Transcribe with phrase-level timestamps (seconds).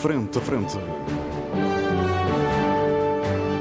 [0.00, 0.78] Frente a Frente.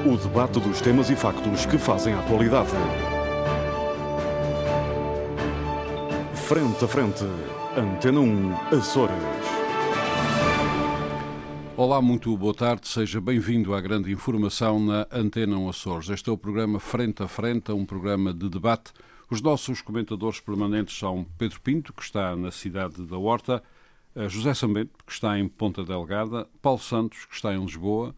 [0.06, 2.70] O debate dos temas e factos que fazem a atualidade.
[6.34, 7.26] Frente a Frente.
[7.76, 9.18] Antena 1, Açores.
[11.76, 16.10] Olá, muito boa tarde, seja bem-vindo à grande informação na Antena 1 Açores.
[16.10, 18.94] Este é o programa Frente a Frente, um programa de debate.
[19.30, 23.62] Os nossos comentadores permanentes são Pedro Pinto, que está na cidade da Horta,
[24.28, 28.14] José Sambento, que está em Ponta Delgada, Paulo Santos, que está em Lisboa,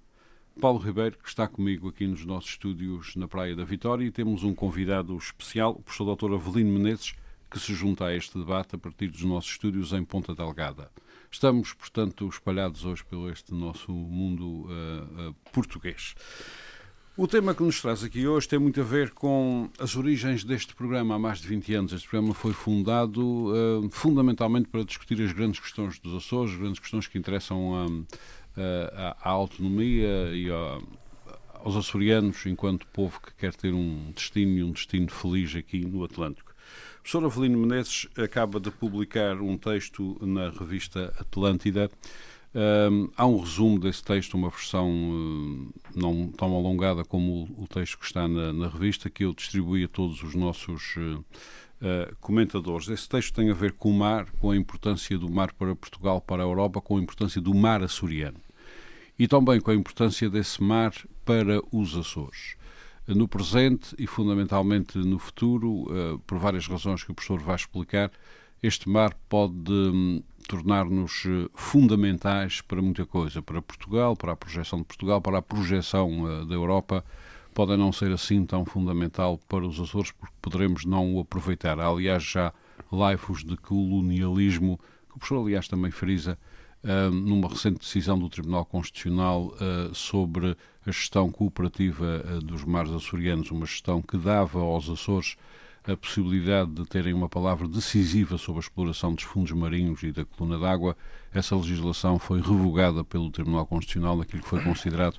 [0.59, 4.43] Paulo Ribeiro, que está comigo aqui nos nossos estúdios na Praia da Vitória, e temos
[4.43, 6.33] um convidado especial, o professor Dr.
[6.33, 7.13] Avelino Menezes,
[7.49, 10.89] que se junta a este debate a partir dos nossos estúdios em Ponta Delgada.
[11.29, 16.15] Estamos, portanto, espalhados hoje pelo este nosso mundo uh, uh, português.
[17.17, 20.73] O tema que nos traz aqui hoje tem muito a ver com as origens deste
[20.73, 21.91] programa há mais de 20 anos.
[21.91, 26.79] Este programa foi fundado uh, fundamentalmente para discutir as grandes questões dos Açores, as grandes
[26.79, 28.05] questões que interessam
[28.55, 30.79] à, à autonomia e a,
[31.55, 36.05] aos açorianos enquanto povo que quer ter um destino e um destino feliz aqui no
[36.05, 36.51] Atlântico.
[36.51, 41.91] O professor Avelino Menezes acaba de publicar um texto na revista Atlântida.
[42.53, 47.67] Um, há um resumo desse texto, uma versão uh, não tão alongada como o, o
[47.67, 51.23] texto que está na, na, revista, que eu distribuí a todos os nossos uh,
[52.19, 52.89] comentadores.
[52.89, 56.19] Esse texto tem a ver com o mar, com a importância do mar para Portugal,
[56.19, 58.37] para a Europa, com a importância do mar açoriano
[59.17, 60.93] e também com a importância desse mar
[61.23, 62.55] para os Açores
[63.07, 65.85] no presente e fundamentalmente no futuro,
[66.25, 68.11] por várias razões que o professor vai explicar,
[68.63, 74.79] este mar pode um, tornar-nos eh, fundamentais para muita coisa, para Portugal, para a projeção
[74.79, 77.03] de Portugal, para a projeção uh, da Europa,
[77.53, 81.79] pode não ser assim tão fundamental para os Açores, porque poderemos não o aproveitar.
[81.79, 82.53] Há, aliás, já
[82.91, 86.37] laifos de colonialismo, que o professor, aliás, também frisa,
[87.11, 93.51] numa recente decisão do Tribunal Constitucional uh, sobre a gestão cooperativa uh, dos mares açorianos,
[93.51, 95.37] uma gestão que dava aos Açores
[95.87, 100.25] a possibilidade de terem uma palavra decisiva sobre a exploração dos fundos marinhos e da
[100.25, 100.95] coluna d'água.
[101.33, 105.17] Essa legislação foi revogada pelo Tribunal Constitucional naquilo que foi considerado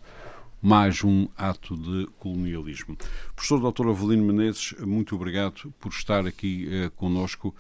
[0.63, 2.97] mais um ato de colonialismo.
[3.35, 3.89] Professor Dr.
[3.89, 7.53] Avelino Menezes, muito obrigado por estar aqui uh, conosco.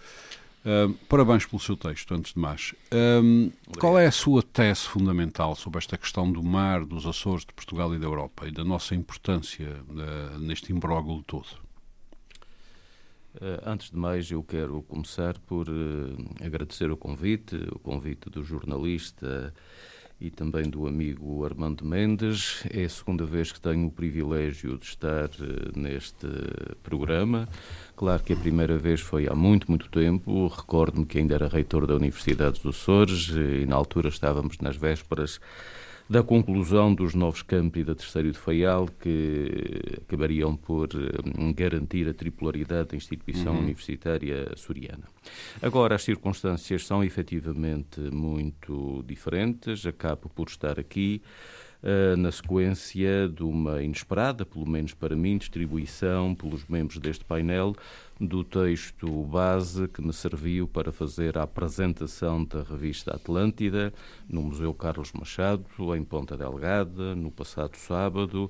[0.64, 2.72] Uh, parabéns pelo seu texto, antes de mais.
[2.92, 7.52] Uh, qual é a sua tese fundamental sobre esta questão do mar, dos Açores, de
[7.52, 11.61] Portugal e da Europa e da nossa importância uh, neste imbróglio todo?
[13.40, 18.44] Eh, antes de mais, eu quero começar por eh, agradecer o convite, o convite do
[18.44, 19.52] jornalista
[20.20, 22.62] e também do amigo Armando Mendes.
[22.70, 26.28] É a segunda vez que tenho o privilégio de estar uh, neste
[26.80, 27.48] programa.
[27.96, 30.46] Claro que a primeira vez foi há muito, muito tempo.
[30.46, 35.40] Recordo-me que ainda era reitor da Universidade dos Açores e na altura estávamos nas vésperas
[36.12, 42.12] da conclusão dos novos campi da Terceiro de Faial, que acabariam por hum, garantir a
[42.12, 43.60] tripularidade da instituição uhum.
[43.60, 45.04] universitária açoriana.
[45.62, 51.22] Agora, as circunstâncias são efetivamente muito diferentes, acabo por estar aqui.
[51.82, 57.74] Uh, na sequência de uma inesperada, pelo menos para mim, distribuição pelos membros deste painel
[58.20, 63.92] do texto base que me serviu para fazer a apresentação da revista Atlântida
[64.28, 65.66] no Museu Carlos Machado,
[65.96, 68.48] em Ponta Delgada, no passado sábado,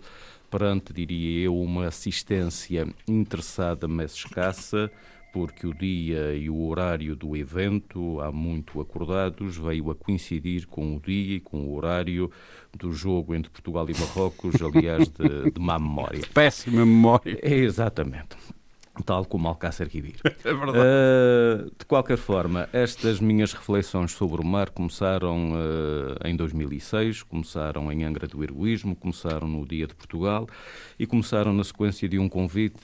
[0.51, 4.91] perante, diria eu, uma assistência interessada, mas escassa,
[5.33, 10.97] porque o dia e o horário do evento, há muito acordados, veio a coincidir com
[10.97, 12.31] o dia e com o horário
[12.77, 16.21] do jogo entre Portugal e Marrocos, aliás, de, de má memória.
[16.33, 17.39] Péssima memória.
[17.43, 18.37] É, exatamente
[19.05, 20.17] tal como Alcácer Quibir.
[20.45, 20.79] É verdade.
[20.79, 27.93] Uh, de qualquer forma, estas minhas reflexões sobre o mar começaram uh, em 2006, começaram
[27.93, 30.49] em Angra do Heroísmo, começaram no Dia de Portugal
[30.99, 32.83] e começaram na sequência de um convite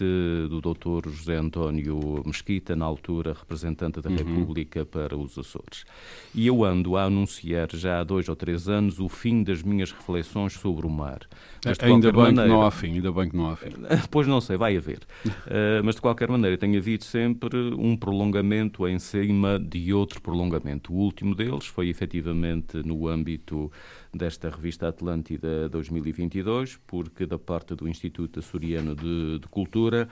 [0.48, 1.08] do Dr.
[1.10, 4.16] José António Mesquita, na altura representante da uhum.
[4.16, 5.84] República para os Açores.
[6.32, 9.90] E eu ando a anunciar já há dois ou três anos o fim das minhas
[9.90, 11.20] reflexões sobre o mar.
[11.64, 13.70] Mas, ainda bem maneira, que não há fim, ainda bem que não há fim.
[14.10, 15.00] Pois não sei, vai haver.
[15.26, 20.92] Uh, mas de qualquer maneira, tem havido sempre um prolongamento em cima de outro prolongamento.
[20.92, 23.70] O último deles foi efetivamente no âmbito
[24.12, 30.08] desta revista Atlântida 2022, porque da parte do Instituto Açoriano de, de Cultura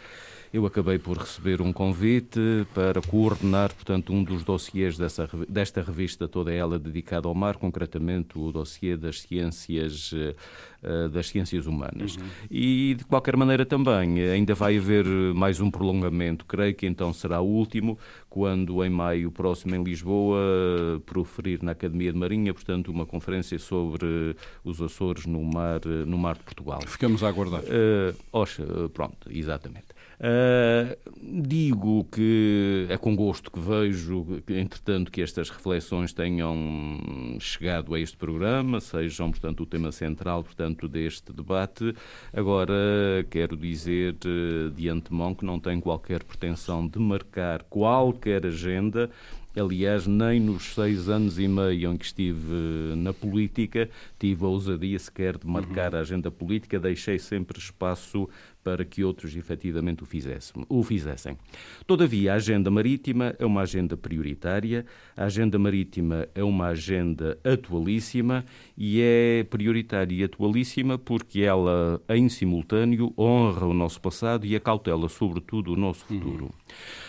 [0.53, 2.41] eu acabei por receber um convite
[2.75, 8.39] para coordenar, portanto, um dos dossiês dessa, desta revista, toda ela dedicada ao mar, concretamente
[8.39, 10.35] o dossiê das ciências uh,
[10.83, 12.17] uh, das ciências humanas.
[12.17, 12.25] Uhum.
[12.51, 15.05] E, de qualquer maneira, também ainda vai haver
[15.35, 17.99] mais um prolongamento, creio que então será o último,
[18.37, 20.39] quando em maio próximo em Lisboa
[21.07, 26.37] proferir na Academia de Marinha, portanto, uma conferência sobre os Açores no mar, no mar
[26.37, 26.83] de Portugal.
[26.87, 27.63] Ficamos a aguardar.
[27.63, 28.63] Uh, Oxa,
[28.93, 29.87] pronto, exatamente.
[30.19, 30.97] Uh,
[31.47, 36.57] digo que é com gosto que vejo, entretanto, que estas reflexões tenham
[37.39, 41.95] chegado a este programa, sejam, portanto, o tema central, portanto, deste debate.
[42.33, 42.75] Agora,
[43.31, 44.17] quero dizer
[44.75, 49.11] de antemão que não tenho qualquer pretensão de marcar qualquer agenda
[49.59, 53.89] Aliás, nem nos seis anos e meio em que estive na política
[54.19, 55.99] tive a ousadia sequer de marcar uhum.
[55.99, 58.29] a agenda política, deixei sempre espaço
[58.67, 60.67] para que outros efetivamente o fizessem.
[60.69, 61.39] o fizessem.
[61.87, 64.85] Todavia, a agenda marítima é uma agenda prioritária,
[65.17, 68.45] a agenda marítima é uma agenda atualíssima
[68.77, 75.09] e é prioritária e atualíssima porque ela, em simultâneo, honra o nosso passado e acautela,
[75.09, 76.47] sobretudo, o nosso futuro.
[76.47, 76.51] Uhum.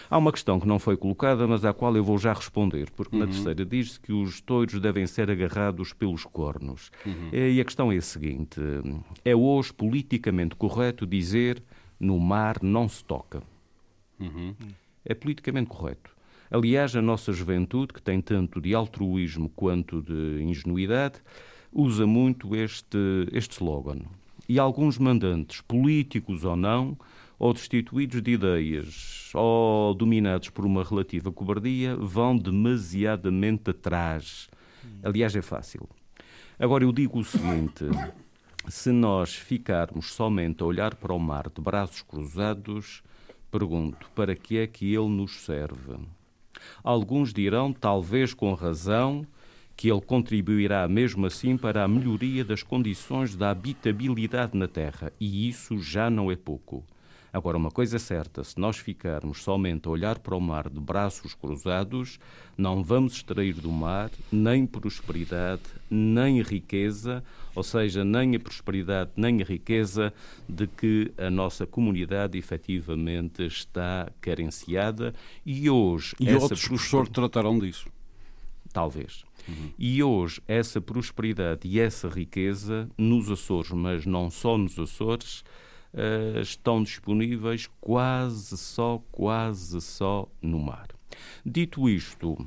[0.10, 3.16] Há uma questão que não foi colocada, mas à qual eu vou já responder, porque
[3.16, 3.22] uhum.
[3.22, 6.92] na terceira diz-se que os touros devem ser agarrados pelos cornos.
[7.06, 7.30] Uhum.
[7.32, 8.60] E a questão é a seguinte:
[9.24, 11.62] é hoje politicamente correto dizer
[12.00, 13.42] no mar não se toca?
[14.20, 14.56] Uhum.
[15.04, 16.16] É politicamente correto.
[16.50, 21.16] Aliás, a nossa juventude, que tem tanto de altruísmo quanto de ingenuidade,
[21.74, 22.98] usa muito este,
[23.34, 24.00] este slogan.
[24.48, 26.98] E alguns mandantes, políticos ou não,
[27.40, 34.50] ou destituídos de ideias, ou dominados por uma relativa cobardia, vão demasiadamente atrás.
[35.04, 35.88] Aliás, é fácil.
[36.60, 37.86] Agora, eu digo o seguinte:
[38.68, 43.04] se nós ficarmos somente a olhar para o mar de braços cruzados,
[43.52, 45.98] pergunto, para que é que ele nos serve?
[46.84, 49.26] Alguns dirão, talvez com razão,
[49.76, 55.48] que ele contribuirá mesmo assim para a melhoria das condições da habitabilidade na Terra, e
[55.48, 56.84] isso já não é pouco.
[57.32, 60.80] Agora, uma coisa é certa: se nós ficarmos somente a olhar para o mar de
[60.80, 62.20] braços cruzados,
[62.58, 69.42] não vamos extrair do mar nem prosperidade, nem riqueza, ou seja, nem a prosperidade nem
[69.42, 70.14] a riqueza
[70.48, 75.14] de que a nossa comunidade efetivamente está carenciada.
[75.46, 76.16] E hoje.
[76.20, 77.88] E outros professores trataram disso.
[78.72, 79.24] Talvez.
[79.48, 79.72] Uhum.
[79.80, 85.44] E hoje essa prosperidade e essa riqueza nos Açores, mas não só nos Açores,
[85.98, 90.88] uh, estão disponíveis quase só, quase só no mar.
[91.46, 92.38] Dito isto,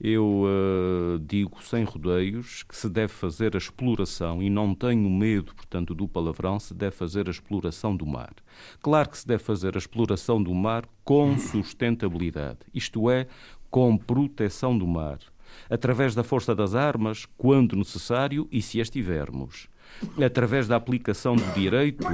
[0.00, 5.54] eu uh, digo sem rodeios que se deve fazer a exploração, e não tenho medo,
[5.54, 8.34] portanto, do palavrão, se deve fazer a exploração do mar.
[8.82, 13.26] Claro que se deve fazer a exploração do mar com sustentabilidade, isto é,
[13.70, 15.18] com proteção do mar,
[15.68, 19.68] através da força das armas, quando necessário e se as tivermos
[20.24, 22.06] através da aplicação do direito,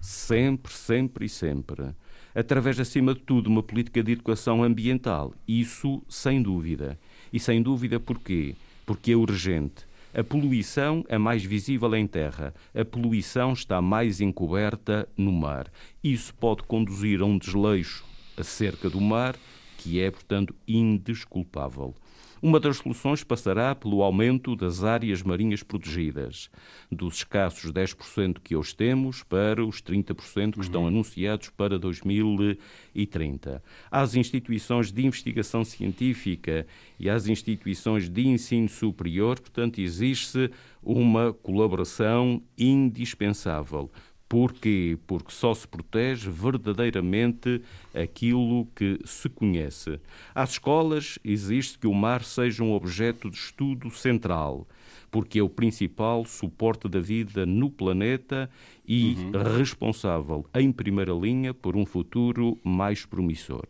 [0.00, 1.94] sempre, sempre e sempre.
[2.34, 5.34] Através, acima de tudo, uma política de educação ambiental.
[5.46, 6.98] Isso, sem dúvida.
[7.32, 8.54] E sem dúvida porquê?
[8.86, 9.86] Porque é urgente.
[10.14, 15.70] A poluição é mais visível em terra, a poluição está mais encoberta no mar.
[16.02, 18.04] Isso pode conduzir a um desleixo
[18.36, 19.36] acerca do mar
[19.78, 21.94] que é, portanto, indesculpável.
[22.40, 26.48] Uma das soluções passará pelo aumento das áreas marinhas protegidas,
[26.90, 30.88] dos escassos 10% que hoje temos para os 30% que estão uhum.
[30.88, 33.62] anunciados para 2030.
[33.90, 36.66] Às instituições de investigação científica
[36.98, 40.50] e às instituições de ensino superior, portanto, existe
[40.82, 43.90] uma colaboração indispensável.
[44.28, 44.98] Porquê?
[45.06, 47.62] Porque só se protege verdadeiramente
[47.94, 49.98] aquilo que se conhece.
[50.34, 54.68] Às escolas existe que o mar seja um objeto de estudo central,
[55.10, 58.50] porque é o principal suporte da vida no planeta
[58.86, 59.56] e uhum.
[59.56, 63.64] responsável, em primeira linha, por um futuro mais promissor.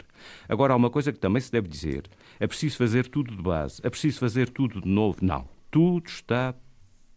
[0.49, 2.05] Agora, há uma coisa que também se deve dizer:
[2.41, 5.19] é preciso fazer tudo de base, é preciso fazer tudo de novo.
[5.23, 5.49] Não.
[5.71, 6.55] Tudo está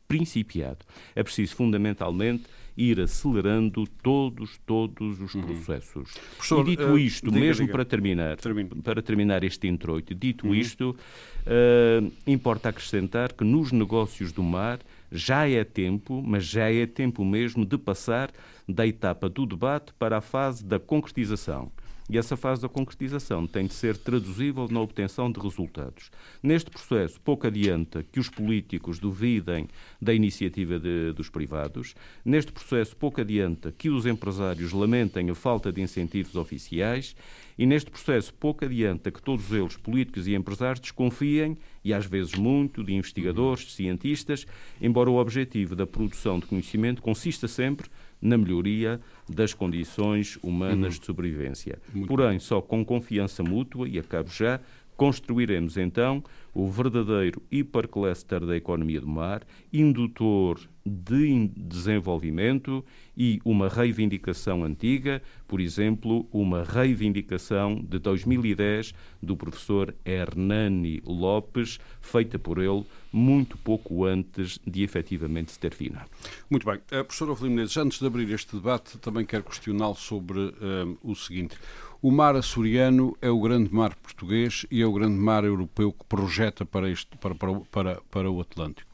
[0.08, 0.86] principiado.
[1.16, 2.44] É preciso, fundamentalmente,
[2.76, 5.42] ir acelerando todos, todos os uhum.
[5.42, 6.12] processos.
[6.38, 7.74] Professor, e dito uh, isto, diga, mesmo diga.
[7.74, 8.38] para terminar,
[8.84, 10.56] para terminar este introito, dito uhum.
[10.56, 14.80] isto, uh, importa acrescentar que nos negócios do mar
[15.12, 18.32] já é tempo, mas já é tempo mesmo de passar
[18.68, 21.72] da etapa do debate para a fase da concretização.
[22.12, 26.12] E essa fase da concretização tem de ser traduzível na obtenção de resultados.
[26.44, 29.70] Neste processo, pouco adianta que os políticos duvidem
[30.02, 31.96] da iniciativa de, dos privados.
[32.26, 37.16] Neste processo, pouco adianta que os empresários lamentem a falta de incentivos oficiais.
[37.58, 42.34] E neste processo pouco adianta que todos eles, políticos e empresários, desconfiem, e às vezes
[42.34, 44.46] muito, de investigadores, de cientistas,
[44.82, 47.90] embora o objetivo da produção de conhecimento consista sempre
[48.22, 51.00] na melhoria das condições humanas uhum.
[51.00, 51.80] de sobrevivência.
[51.94, 54.60] Muito Porém, só com confiança mútua, e acabo já,
[55.02, 56.24] construiremos então
[56.54, 59.42] o verdadeiro hipercluster da economia do mar,
[59.74, 62.86] indutor de desenvolvimento
[63.18, 72.38] e uma reivindicação antiga, por exemplo, uma reivindicação de 2010 do professor Hernani Lopes, feita
[72.38, 76.10] por ele muito pouco antes de efetivamente se ter finado.
[76.50, 76.76] Muito bem.
[76.76, 81.16] Uh, professor Avelino Menezes, antes de abrir este debate, também quero questioná-lo sobre uh, o
[81.16, 81.58] seguinte.
[82.02, 86.06] O mar açoriano é o grande mar português e é o grande mar europeu que
[86.06, 88.92] projeta para, este, para, para, para o Atlântico.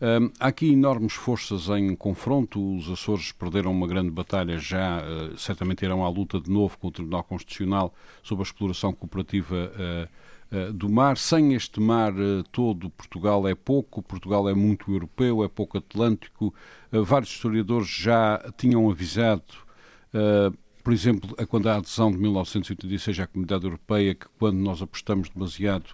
[0.00, 2.76] Um, há aqui enormes forças em confronto.
[2.76, 6.88] Os Açores perderam uma grande batalha já, uh, certamente irão à luta de novo com
[6.88, 10.08] o Tribunal Constitucional sobre a exploração cooperativa uh,
[10.72, 11.16] do mar.
[11.16, 12.12] Sem este mar
[12.52, 16.54] todo, Portugal é pouco, Portugal é muito europeu, é pouco atlântico.
[16.90, 19.42] vários historiadores já tinham avisado
[20.84, 25.86] por exemplo, quando a adesão de 1986 à Comunidade Europeia, que quando nós apostamos demasiado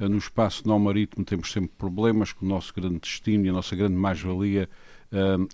[0.00, 3.52] eh, no espaço não marítimo temos sempre problemas, que o nosso grande destino e a
[3.52, 4.68] nossa grande mais-valia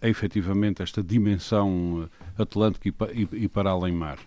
[0.01, 4.19] é efetivamente esta dimensão atlântica e para além mar.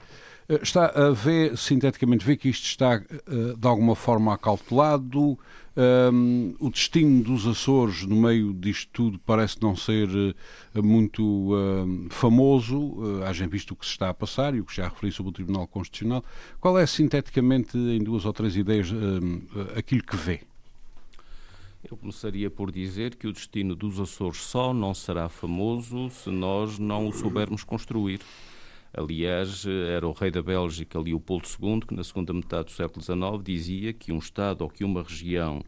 [0.62, 5.38] Está a ver, sinteticamente, ver que isto está de alguma forma acautelado,
[5.76, 12.08] um, o destino dos Açores no meio disto tudo parece não ser uh, muito uh,
[12.10, 15.14] famoso, uh, haja visto o que se está a passar e o que já referi
[15.14, 16.26] sobre o Tribunal Constitucional.
[16.60, 20.42] Qual é, sinteticamente, em duas ou três ideias, uh, aquilo que vê?
[21.90, 26.78] Eu começaria por dizer que o destino dos Açores só não será famoso se nós
[26.78, 28.20] não o soubermos construir.
[28.94, 33.44] Aliás, era o rei da Bélgica, Leopoldo II, que na segunda metade do século XIX
[33.44, 35.64] dizia que um Estado ou que uma região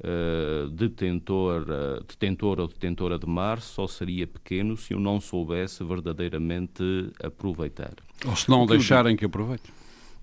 [0.00, 6.82] uh, detentora, detentora ou detentora de mar só seria pequeno se o não soubesse verdadeiramente
[7.22, 7.94] aproveitar.
[8.26, 9.70] Ou se não deixarem que aproveite.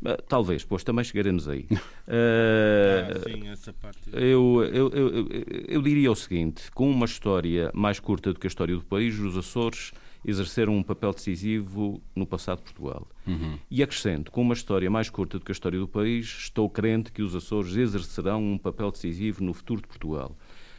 [0.02, 1.66] Uh, talvez, pois também chegaremos aí.
[1.72, 4.00] Uh, ah, sim, essa parte.
[4.14, 5.28] Eu, eu, eu,
[5.68, 9.18] eu, diria o seguinte: com uma história mais curta do que a história do país,
[9.18, 9.94] os Açores
[10.26, 13.08] exerceram um papel decisivo no passado de Portugal.
[13.28, 13.58] Uhum.
[13.70, 17.12] E acrescento, com uma história mais curta do que a história do país, estou crente
[17.12, 20.36] que os Açores exercerão um papel decisivo no futuro de Portugal.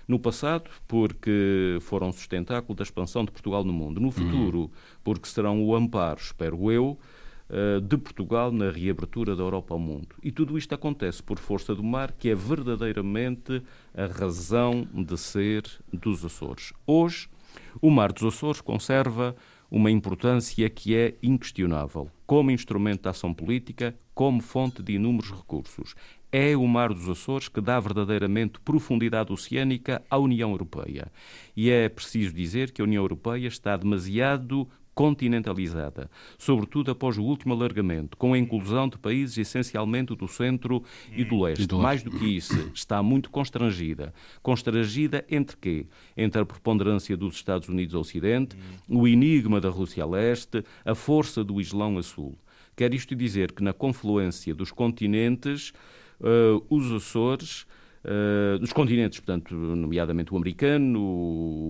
[0.08, 4.00] No passado, porque foram sustentáculo da expansão de Portugal no mundo.
[4.00, 4.70] No futuro, uhum.
[5.02, 6.96] porque serão o amparo, espero eu,
[7.48, 10.08] eh, de Portugal na reabertura da Europa ao mundo.
[10.20, 13.62] E tudo isto acontece por força do mar, que é verdadeiramente
[13.94, 15.62] a razão de ser
[15.92, 16.72] dos Açores.
[16.84, 17.28] Hoje,
[17.80, 19.36] o Mar dos Açores conserva
[19.70, 25.94] uma importância que é inquestionável, como instrumento de ação política, como fonte de inúmeros recursos.
[26.30, 31.10] É o Mar dos Açores que dá verdadeiramente profundidade oceânica à União Europeia.
[31.56, 37.52] E é preciso dizer que a União Europeia está demasiado continentalizada, sobretudo após o último
[37.52, 40.82] alargamento, com a inclusão de países essencialmente do centro
[41.14, 41.64] e do leste.
[41.64, 44.14] E do Mais do que isso, está muito constrangida.
[44.42, 45.86] Constrangida entre quê?
[46.16, 48.56] Entre a preponderância dos Estados Unidos ao Ocidente,
[48.88, 52.38] o enigma da Rússia a leste, a força do Islão a sul.
[52.74, 55.74] Quer isto dizer que na confluência dos continentes,
[56.20, 57.66] uh, os Açores
[58.06, 61.00] uh, dos continentes, portanto, nomeadamente o americano,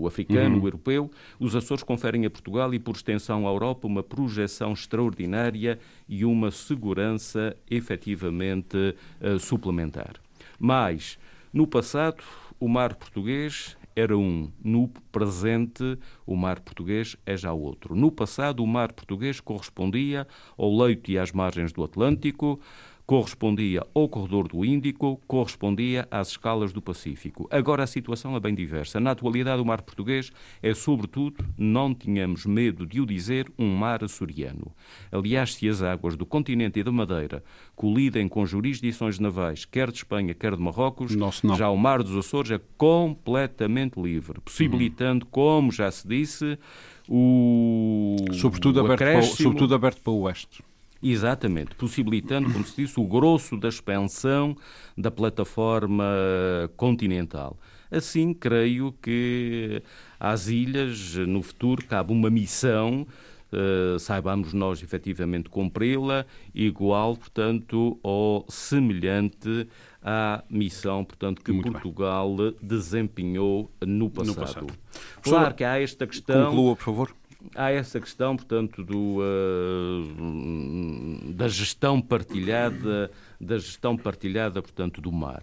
[0.01, 0.63] o africano, uhum.
[0.63, 5.79] o europeu, os Açores conferem a Portugal e, por extensão, à Europa, uma projeção extraordinária
[6.09, 8.77] e uma segurança efetivamente
[9.21, 10.15] uh, suplementar.
[10.59, 11.19] Mas,
[11.53, 12.23] no passado,
[12.61, 14.51] o mar português era um.
[14.63, 17.97] No presente, o mar português é já outro.
[17.97, 20.27] No passado, o mar português correspondia
[20.57, 22.61] ao leito e às margens do Atlântico,
[23.07, 27.47] correspondia ao corredor do Índico, correspondia às escalas do Pacífico.
[27.51, 28.99] Agora a situação é bem diversa.
[28.99, 34.03] Na atualidade, o mar português é, sobretudo, não tínhamos medo de o dizer, um mar
[34.03, 34.73] açoriano.
[35.13, 37.45] Aliás, se as águas do continente e da Madeira
[37.77, 41.13] colidem com jurisdições navais, quer de Espanha, quer de Marrocos,
[41.57, 45.31] já o mar dos Açores é completamente livre, possibilitando, uhum.
[45.31, 46.59] como já se disse,
[47.09, 48.17] o.
[48.33, 50.63] Sobretudo, o aberto, para, sobretudo aberto para o oeste.
[51.11, 54.57] Exatamente, possibilitando, como se disse, o grosso da expansão
[54.97, 56.05] da plataforma
[56.77, 57.57] continental.
[57.91, 59.83] Assim, creio que
[60.19, 63.07] às ilhas, no futuro, cabe uma missão,
[63.53, 69.69] uh, saibamos nós efetivamente cumpri-la, igual, portanto, ou semelhante
[70.03, 72.55] à missão, portanto, que Muito Portugal bem.
[72.61, 74.35] desempenhou no passado.
[74.35, 74.67] no passado.
[75.23, 76.47] Claro que há esta questão...
[76.47, 77.17] Conclua, por favor
[77.55, 80.03] há essa questão, portanto, do, uh,
[81.33, 83.11] da gestão partilhada,
[83.41, 85.43] da gestão partilhada, portanto, do mar.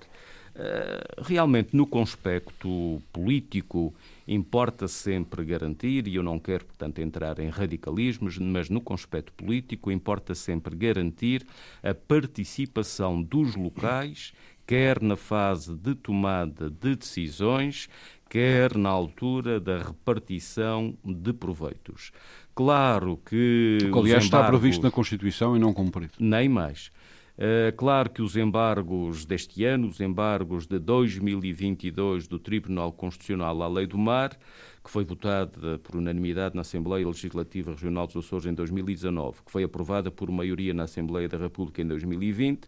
[0.55, 3.93] Uh, realmente, no conspecto político,
[4.27, 9.91] importa sempre garantir, e eu não quero, portanto, entrar em radicalismos, mas no conspecto político
[9.91, 11.45] importa sempre garantir
[11.81, 14.31] a participação dos locais,
[14.65, 17.89] quer na fase de tomada de decisões,
[18.33, 22.11] quer na altura da repartição de proveitos.
[22.55, 23.77] Claro que.
[23.79, 26.13] que aliás, está previsto na Constituição e não cumprido.
[26.19, 26.89] Nem mais.
[27.37, 33.67] Uh, claro que os embargos deste ano, os embargos de 2022 do Tribunal Constitucional à
[33.67, 34.35] Lei do Mar,
[34.83, 39.63] que foi votada por unanimidade na Assembleia Legislativa Regional dos Açores em 2019, que foi
[39.63, 42.67] aprovada por maioria na Assembleia da República em 2020,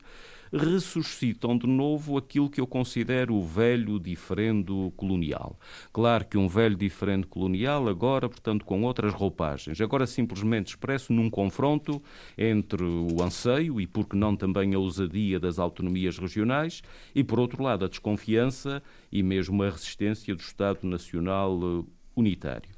[0.51, 5.59] ressuscitam de novo aquilo que eu considero o velho diferendo colonial.
[5.91, 11.29] Claro que um velho diferendo colonial, agora, portanto, com outras roupagens, agora simplesmente expresso num
[11.29, 12.01] confronto
[12.37, 16.81] entre o anseio e, por que não, também a ousadia das autonomias regionais
[17.13, 21.83] e, por outro lado, a desconfiança e mesmo a resistência do Estado Nacional eh,
[22.15, 22.69] unitário.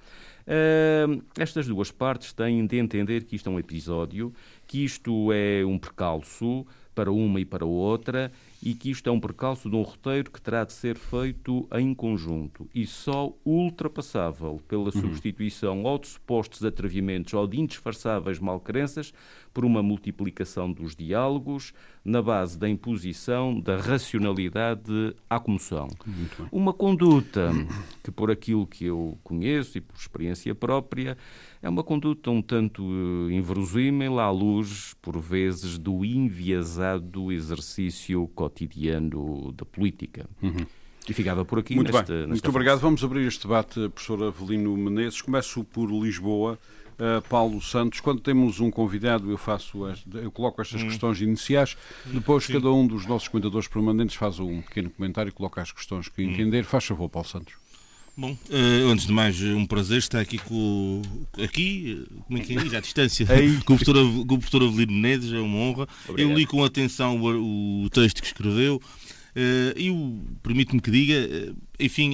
[0.47, 4.33] Uh, estas duas partes têm de entender que isto é um episódio,
[4.65, 6.65] que isto é um percalço,
[6.97, 10.41] para uma e para outra e que isto é um percalço de um roteiro que
[10.41, 14.91] terá de ser feito em conjunto e só ultrapassável pela uhum.
[14.91, 19.13] substituição ou de supostos atrevimentos ou de indisfarçáveis malcrenças
[19.53, 21.71] por uma multiplicação dos diálogos
[22.03, 25.87] na base da imposição da racionalidade à comoção.
[26.51, 27.51] Uma conduta
[28.03, 31.15] que, por aquilo que eu conheço e por experiência própria,
[31.61, 39.51] é uma conduta um tanto uh, inverosímil à luz, por vezes, do enviesado exercício cotidiano
[39.53, 40.29] da política.
[40.41, 40.65] Uhum.
[41.09, 41.73] E ficava por aqui.
[41.73, 42.15] Muito nesta, bem.
[42.15, 42.55] Nesta Muito fase.
[42.55, 42.79] obrigado.
[42.79, 45.21] Vamos abrir este debate, professor Avelino Menezes.
[45.21, 46.59] Começo por Lisboa.
[46.99, 49.85] Uh, Paulo Santos, quando temos um convidado, eu faço
[50.15, 50.87] eu coloco estas hum.
[50.87, 52.53] questões iniciais, depois Sim.
[52.53, 56.25] cada um dos nossos comentadores permanentes faz um pequeno comentário e coloca as questões que
[56.25, 56.31] hum.
[56.31, 56.63] entender.
[56.63, 57.53] Faz favor, Paulo Santos.
[58.19, 61.03] Bom, uh, antes de mais, um prazer estar aqui com
[61.39, 63.27] aqui, como é que é, à distância,
[63.63, 63.95] com, o professor,
[64.25, 65.88] com o professor Avelino Menezes, é uma honra.
[66.09, 66.31] Obrigado.
[66.31, 69.91] Eu li com atenção o, o texto que escreveu uh, e
[70.41, 72.13] permite-me que diga, uh, enfim,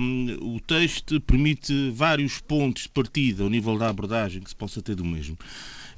[0.00, 4.80] um, o texto permite vários pontos de partida ao nível da abordagem que se possa
[4.80, 5.36] ter do mesmo.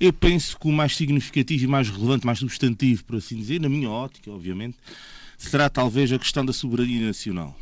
[0.01, 3.69] Eu penso que o mais significativo e mais relevante, mais substantivo, por assim dizer, na
[3.69, 4.79] minha ótica, obviamente,
[5.37, 7.55] será talvez a questão da soberania nacional.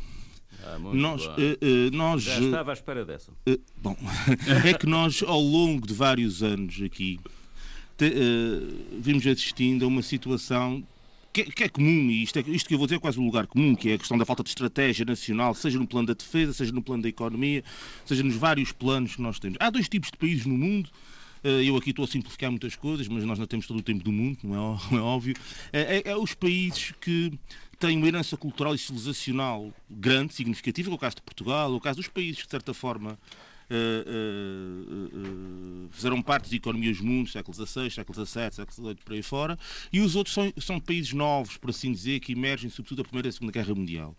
[0.63, 3.31] Ah, nós, uh, uh, nós, Já estava à espera dessa.
[3.47, 3.95] Uh, bom,
[4.65, 7.19] é que nós, ao longo de vários anos aqui,
[7.97, 8.11] te,
[8.99, 10.83] vimos assistindo a uma situação
[11.33, 13.25] que, que, é comum, e isto, é, isto que eu vou dizer é quase um
[13.25, 16.13] lugar comum, que é a questão da falta de estratégia nacional, seja no plano da
[16.13, 17.63] defesa, seja no plano da economia,
[18.05, 19.57] seja nos vários planos que nós temos.
[19.59, 20.89] Há dois tipos de países no mundo.
[21.43, 24.11] Eu aqui estou a simplificar muitas coisas, mas nós não temos todo o tempo do
[24.11, 25.35] mundo, não é, não é óbvio.
[25.73, 27.33] É, é, é os países que
[27.81, 31.81] tem uma herança cultural e civilizacional grande, significativa, que é o caso de Portugal, o
[31.81, 33.17] caso dos países que, de certa forma,
[33.71, 38.95] Uh, uh, uh, fizeram parte de economias do mundo, século XVI, século XVII, século XVIII,
[38.95, 39.57] por aí fora,
[39.93, 43.29] e os outros são, são países novos, por assim dizer, que emergem sobretudo da Primeira
[43.29, 44.13] e Segunda Guerra Mundial.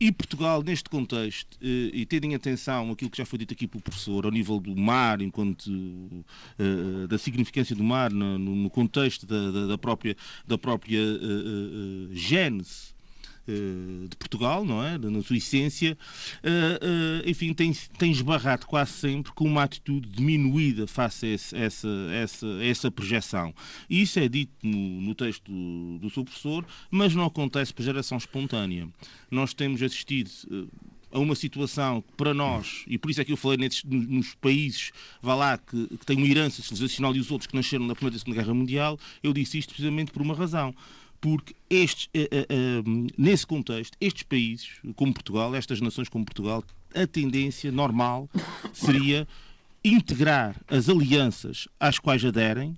[0.00, 3.80] E Portugal, neste contexto, e tendo em atenção aquilo que já foi dito aqui pelo
[3.80, 5.70] professor, ao nível do mar, enquanto
[7.08, 10.16] da significância do mar no, contexto da, própria,
[10.46, 11.00] da própria
[12.16, 12.94] gênese
[13.46, 14.96] eh, de Portugal, não é?
[14.96, 15.98] Na sua essência,
[16.42, 21.88] eh, eh, enfim, tem, tem esbarrado quase sempre com uma atitude diminuída face a essa,
[22.10, 23.54] essa, essa projeção.
[23.88, 27.82] E isso é dito no, no texto do, do seu professor, mas não acontece por
[27.82, 28.88] geração espontânea.
[29.30, 30.30] Nós temos assistido
[31.12, 34.34] a uma situação que para nós, e por isso é que eu falei nesses, nos
[34.34, 34.90] países,
[35.22, 38.16] vá lá, que, que têm uma herança civilizacional e os outros que nasceram na Primeira
[38.16, 40.74] e Segunda Guerra Mundial, eu disse isto precisamente por uma razão
[41.24, 46.62] porque estes, uh, uh, nesse contexto, estes países, como Portugal, estas nações como Portugal,
[46.94, 48.28] a tendência normal
[48.74, 49.26] seria
[49.82, 52.76] integrar as alianças às quais aderem,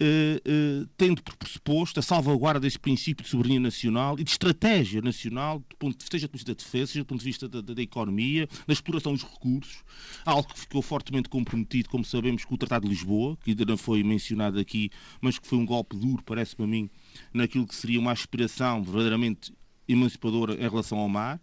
[0.00, 5.58] uh, tendo por pressuposto a salvaguarda desse princípio de soberania nacional e de estratégia nacional,
[5.58, 7.48] do ponto de, seja do ponto de vista da defesa, seja do ponto de vista
[7.48, 9.82] da, da, da, economia, da exploração dos recursos,
[10.24, 13.76] algo que ficou fortemente comprometido, como sabemos, com o Tratado de Lisboa, que ainda não
[13.76, 14.90] foi mencionado aqui,
[15.20, 16.90] mas que foi um golpe duro, parece-me a mim,
[17.32, 19.52] naquilo que seria uma aspiração verdadeiramente
[19.88, 21.40] emancipadora em relação ao mar.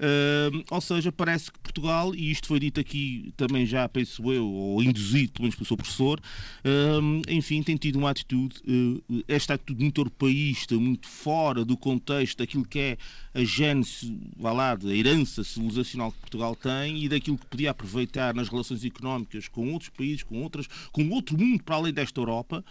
[0.00, 4.46] Uh, ou seja, parece que Portugal, e isto foi dito aqui também já, penso eu,
[4.46, 9.54] ou induzido pelo menos pelo seu professor, uh, enfim, tem tido uma atitude, uh, esta
[9.54, 12.98] atitude muito europeísta, muito fora do contexto daquilo que é
[13.32, 18.34] a gênese, vá lá, a herança civilizacional que Portugal tem e daquilo que podia aproveitar
[18.34, 22.64] nas relações económicas com outros países, com, outras, com outro mundo para além desta Europa,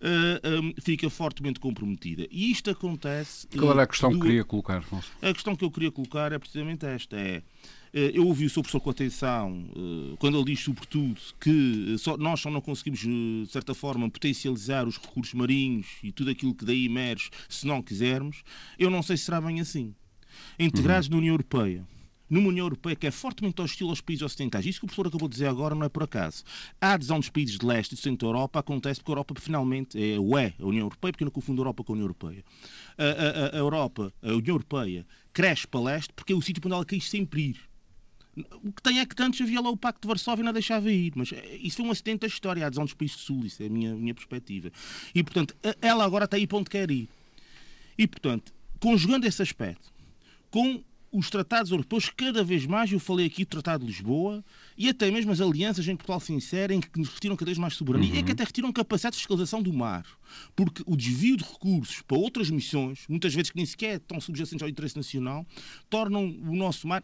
[0.00, 2.28] uh, um, fica fortemente comprometida.
[2.30, 3.48] E isto acontece.
[3.48, 4.18] Qual era a questão do...
[4.18, 5.10] que queria colocar, Afonso?
[5.20, 7.42] A questão que eu queria colocar é precisamente esta: é.
[7.92, 9.68] Eu ouvi o seu professor com atenção
[10.18, 14.98] quando ele diz, sobretudo, que só, nós só não conseguimos, de certa forma, potencializar os
[14.98, 18.42] recursos marinhos e tudo aquilo que daí emerge se não quisermos.
[18.76, 19.94] Eu não sei se será bem assim
[20.58, 21.12] integrados uhum.
[21.12, 21.86] na União Europeia,
[22.28, 24.66] numa União Europeia que é fortemente hostil aos países ocidentais.
[24.66, 26.42] Isso que o professor acabou de dizer agora não é por acaso.
[26.80, 29.34] A adesão dos países de leste e do centro da Europa acontece porque a Europa
[29.38, 31.94] finalmente é o é, a União Europeia, porque eu não confundo a Europa com a
[31.94, 32.44] União Europeia.
[32.98, 36.74] A, a, a Europa, a União Europeia, cresce para leste porque é o sítio onde
[36.74, 37.60] ela quis sempre ir.
[38.64, 40.90] O que tem é que antes havia lá o Pacto de Varsóvia e não deixava
[40.90, 41.12] ir.
[41.14, 43.62] Mas é, isso foi um acidente da história, a adesão dos países do Sul, isso
[43.62, 44.72] é a minha, minha perspectiva.
[45.14, 47.08] E, portanto, ela agora está aí para onde quer ir.
[47.96, 49.93] E, portanto, conjugando esse aspecto
[50.54, 54.44] com os tratados europeus, cada vez mais, eu falei aqui do Tratado de Lisboa,
[54.78, 57.74] e até mesmo as alianças em Portugal sincera, em que nos retiram cada vez mais
[57.74, 58.18] soberania, uhum.
[58.20, 60.06] e que até retiram capacidade de fiscalização do mar.
[60.54, 64.62] Porque o desvio de recursos para outras missões, muitas vezes que nem sequer estão subjacentes
[64.62, 65.44] ao interesse nacional,
[65.90, 67.02] tornam o nosso mar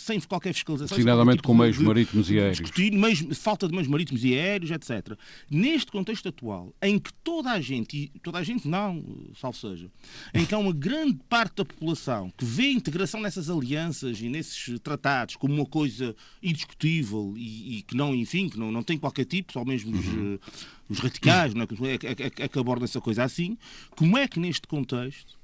[0.00, 0.96] sem qualquer fiscalização.
[0.96, 2.58] Designadamente tipo com meios marítimos e aéreos.
[2.58, 5.16] Discutir meios, falta de meios marítimos e aéreos, etc.
[5.50, 9.04] Neste contexto atual, em que toda a gente, e toda a gente não,
[9.38, 9.90] salvo seja,
[10.34, 14.28] em que há uma grande parte da população que vê a integração nessas alianças e
[14.28, 18.98] nesses tratados como uma coisa indiscutível e, e que não, enfim, que não, não tem
[18.98, 20.38] qualquer tipo, só mesmo os, uhum.
[20.88, 23.58] os radicais, não é, é, é, é que abordam essa coisa assim,
[23.90, 25.39] como é que neste contexto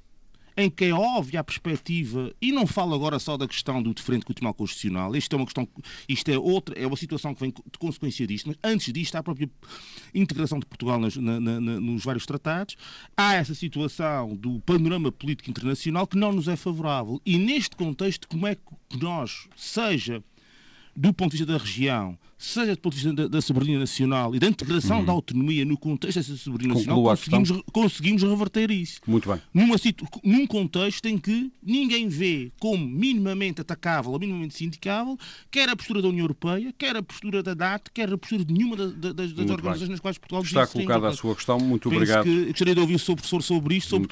[0.56, 4.24] em que é óbvia a perspectiva, e não falo agora só da questão do diferente
[4.24, 5.68] com o Tribunal Constitucional, isto é uma questão,
[6.08, 9.18] isto é outra, é uma situação que vem de consequência disto, mas antes disto há
[9.18, 9.50] a própria
[10.14, 12.76] integração de Portugal na, na, nos vários tratados,
[13.16, 17.20] há essa situação do panorama político internacional que não nos é favorável.
[17.24, 20.22] E neste contexto, como é que nós, seja
[20.96, 24.34] do ponto de vista da região, seja do ponto de vista da, da soberania nacional
[24.34, 25.04] e da integração uhum.
[25.04, 29.00] da autonomia no contexto dessa soberania nacional, conseguimos, conseguimos reverter isso.
[29.06, 29.40] Muito bem.
[29.54, 29.76] Numa,
[30.22, 35.18] num contexto em que ninguém vê como minimamente atacável ou minimamente sindicável
[35.50, 38.52] quer a postura da União Europeia, quer a postura da DAT, quer a postura de
[38.52, 41.58] nenhuma das, das, das organizações nas quais Portugal Está colocada a sua questão.
[41.58, 42.24] Muito obrigado.
[42.24, 44.08] Que, gostaria de ouvir o seu professor sobre isto, sobre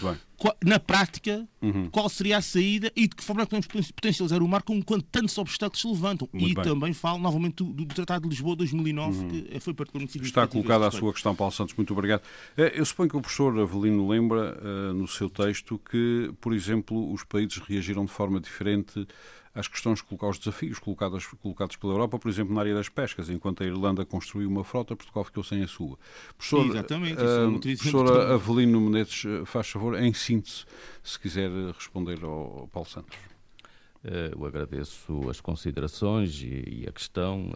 [0.64, 1.88] na prática, uhum.
[1.90, 4.82] qual seria a saída e de que forma é que podemos potencializar o mar com
[4.82, 6.28] quando tantos obstáculos se levantam.
[6.32, 6.64] Muito e bem.
[6.64, 9.28] também falo novamente do, do, Tratado de Lisboa 2009, uhum.
[9.28, 10.44] que foi particularmente significativo.
[10.44, 11.74] Está colocada a sua questão, Paulo Santos.
[11.76, 12.22] Muito obrigado.
[12.56, 17.12] Eh, eu suponho que o professor Avelino lembra, eh, no seu texto, que, por exemplo,
[17.12, 19.06] os países reagiram de forma diferente
[19.54, 23.30] às questões, aos desafios colocados, colocados pela Europa, por exemplo, na área das pescas.
[23.30, 25.96] Enquanto a Irlanda construiu uma frota, Portugal ficou sem a sua.
[26.36, 27.22] Professor, Exatamente.
[27.22, 30.64] Uh, professor Avelino Menezes, eh, faz favor, em síntese,
[31.02, 33.16] se quiser responder ao Paulo Santos.
[34.36, 37.50] Eu agradeço as considerações e, e a questão.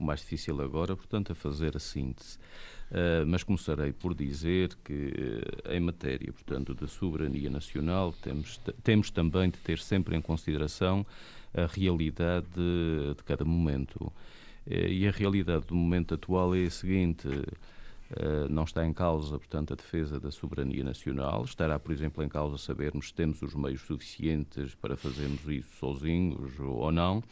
[0.00, 2.38] O mais difícil agora, portanto, é fazer a síntese.
[2.90, 9.10] Uh, mas começarei por dizer que, uh, em matéria, portanto, de soberania nacional, temos, temos
[9.10, 11.06] também de ter sempre em consideração
[11.52, 14.10] a realidade de, de cada momento.
[14.66, 17.28] Uh, e a realidade do momento atual é a seguinte:
[18.48, 21.44] não está em causa, portanto, a defesa da soberania nacional.
[21.44, 26.58] Estará, por exemplo, em causa sabermos se temos os meios suficientes para fazermos isso sozinhos
[26.58, 27.22] ou não.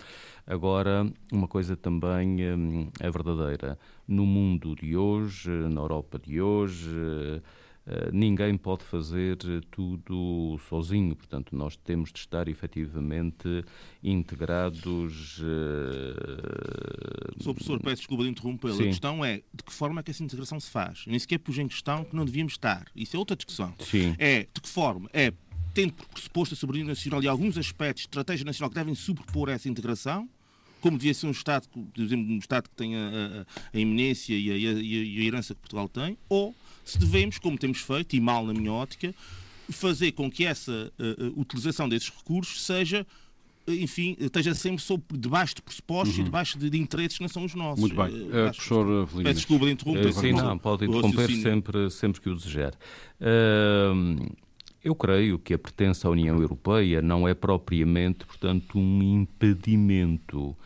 [0.47, 3.79] Agora, uma coisa também um, é verdadeira.
[4.07, 7.41] No mundo de hoje, na Europa de hoje, eh,
[8.13, 9.37] ninguém pode fazer
[9.71, 13.65] tudo sozinho, portanto, nós temos de estar efetivamente
[14.03, 15.39] integrados.
[15.39, 15.45] Uh...
[17.41, 17.55] Sr.
[17.55, 18.81] Professor, peço desculpa de interrompê-lo.
[18.81, 21.05] A questão é de que forma é que essa integração se faz?
[21.07, 22.87] Nem sequer pus em questão que não devíamos estar.
[22.95, 23.75] Isso é outra discussão.
[23.79, 24.15] Sim.
[24.19, 25.09] É de que forma?
[25.13, 25.33] É
[25.75, 29.49] tendo por pressuposto a soberania nacional e alguns aspectos de estratégia nacional que devem superpor
[29.49, 30.29] essa integração,
[30.81, 33.47] como devia ser um Estado, por exemplo, um Estado que tenha a, a,
[33.77, 36.55] a iminência e a, e a, herança que Portugal tem, ou
[36.91, 39.15] se devemos, como temos feito, e mal na minha ótica,
[39.71, 43.07] fazer com que essa uh, utilização desses recursos seja
[43.69, 46.23] enfim, esteja sempre sob, debaixo de pressupostos uhum.
[46.23, 47.81] e debaixo de, de, interesses que não são os nossos.
[47.81, 48.23] Muito bem.
[48.23, 50.07] Uh, professor Peço desculpa de interromper.
[50.07, 52.73] Uh, sim, não, pode interromper sempre, sempre que o desejar.
[53.21, 54.35] Uh,
[54.83, 60.57] eu creio que a pertença à União Europeia não é propriamente, portanto, um impedimento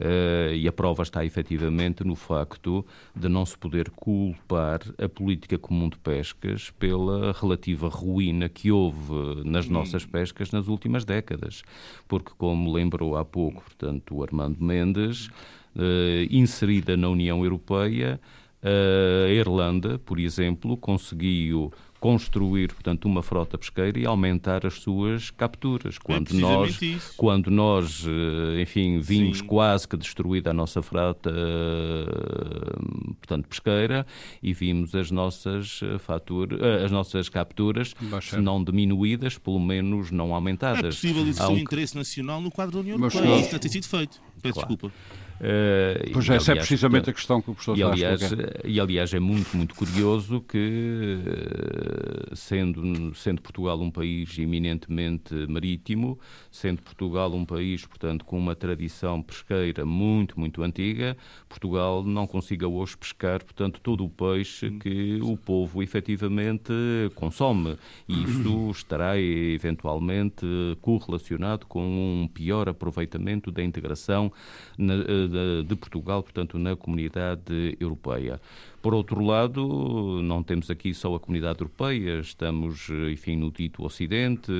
[0.00, 5.58] Uh, e a prova está efetivamente no facto de não se poder culpar a política
[5.58, 9.72] comum de pescas pela relativa ruína que houve nas hum.
[9.72, 11.64] nossas pescas nas últimas décadas.
[12.06, 15.26] Porque, como lembrou há pouco, portanto, o Armando Mendes,
[15.74, 18.20] uh, inserida na União Europeia,
[18.60, 25.96] a Irlanda, por exemplo, conseguiu construir, portanto, uma frota pesqueira e aumentar as suas capturas.
[25.96, 27.14] É quando é nós, isso.
[27.16, 29.44] quando nós, eh, enfim, vimos Sim.
[29.44, 32.76] quase que destruída a nossa frota, eh,
[33.18, 34.06] portanto, pesqueira
[34.42, 38.38] e vimos as nossas eh, faturas, as nossas capturas, Baixar.
[38.38, 40.78] se não diminuídas, pelo menos não aumentadas.
[40.78, 41.54] É possível existir um...
[41.54, 43.40] um interesse nacional no quadro da União Europeia.
[43.40, 44.20] Isso não tem sido feito.
[44.40, 44.68] Peço claro.
[44.68, 44.94] desculpa.
[45.40, 48.20] Uh, pois essa é precisamente a questão que o professor e aliás,
[48.64, 56.18] e aliás é muito, muito curioso que, eh, sendo, sendo Portugal um país eminentemente marítimo,
[56.58, 61.16] sendo Portugal um país, portanto, com uma tradição pesqueira muito, muito antiga,
[61.48, 66.72] Portugal não consiga hoje pescar, portanto, todo o peixe que o povo efetivamente
[67.14, 67.76] consome.
[68.08, 70.44] E isso estará eventualmente
[70.80, 74.32] correlacionado com um pior aproveitamento da integração
[74.78, 78.40] eh, de, de Portugal, portanto, na comunidade europeia.
[78.80, 84.52] Por outro lado, não temos aqui só a comunidade europeia, estamos, enfim, no dito Ocidente.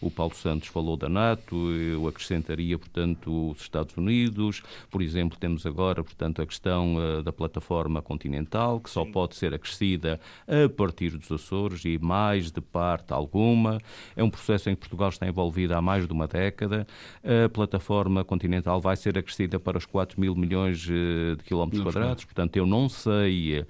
[0.00, 4.62] O Paulo Santos falou da NATO, eu acrescentaria, portanto, os Estados Unidos.
[4.90, 9.12] Por exemplo, temos agora, portanto, a questão uh, da plataforma continental, que só Sim.
[9.12, 13.78] pode ser acrescida a partir dos Açores e mais de parte alguma.
[14.16, 16.84] É um processo em que Portugal está envolvido há mais de uma década.
[17.22, 22.24] A plataforma continental vai ser acrescida para os 4 mil milhões uh, de quilómetros quadrados,
[22.24, 23.64] portanto, eu não sei uh,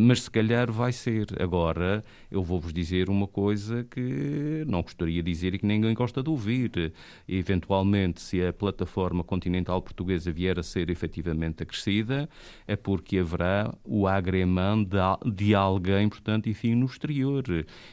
[0.00, 1.26] mas se calhar vai ser.
[1.40, 6.22] Agora, eu vou-vos dizer uma coisa que não gostaria de dizer e que ninguém gosta
[6.22, 6.92] de ouvir.
[7.26, 12.28] Eventualmente, se a plataforma continental portuguesa vier a ser efetivamente acrescida,
[12.66, 17.44] é porque haverá o agremão de, alguém, portanto, enfim, no exterior.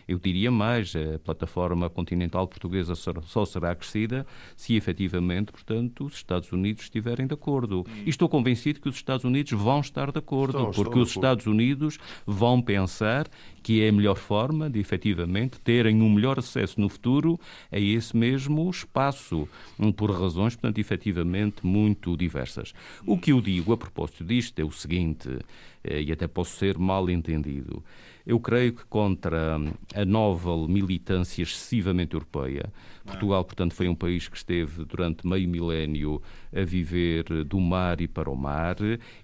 [0.07, 6.51] Eu diria mais, a plataforma continental portuguesa só será acrescida se efetivamente, portanto, os Estados
[6.51, 7.85] Unidos estiverem de acordo.
[8.05, 11.09] E estou convencido que os Estados Unidos vão estar de acordo, estou, porque estou os
[11.11, 11.76] Estados Unidos
[12.25, 13.27] vão pensar
[13.61, 17.39] que é a melhor forma de efetivamente terem um melhor acesso no futuro
[17.71, 19.47] a esse mesmo espaço,
[19.95, 22.73] por razões, portanto, efetivamente muito diversas.
[23.05, 25.29] O que eu digo a propósito disto é o seguinte,
[25.83, 27.83] eh, e até posso ser mal entendido.
[28.27, 29.55] Eu creio que contra
[29.95, 32.73] a nova militância excessivamente europeia,
[33.05, 36.21] Portugal, portanto, foi um país que esteve durante meio milénio
[36.53, 38.75] a viver do mar e para o mar,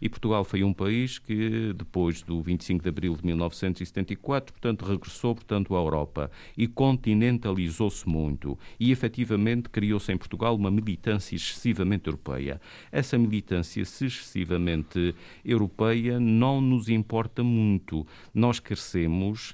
[0.02, 5.36] e Portugal foi um país que, depois do 25 de abril de 1974, portanto, regressou,
[5.36, 12.62] portanto, à Europa e continentalizou-se muito e, efetivamente, criou-se em Portugal uma militância excessivamente europeia.
[12.90, 15.14] Essa militância excessivamente
[15.44, 18.08] europeia não nos importa muito.
[18.34, 18.93] Nós crescemos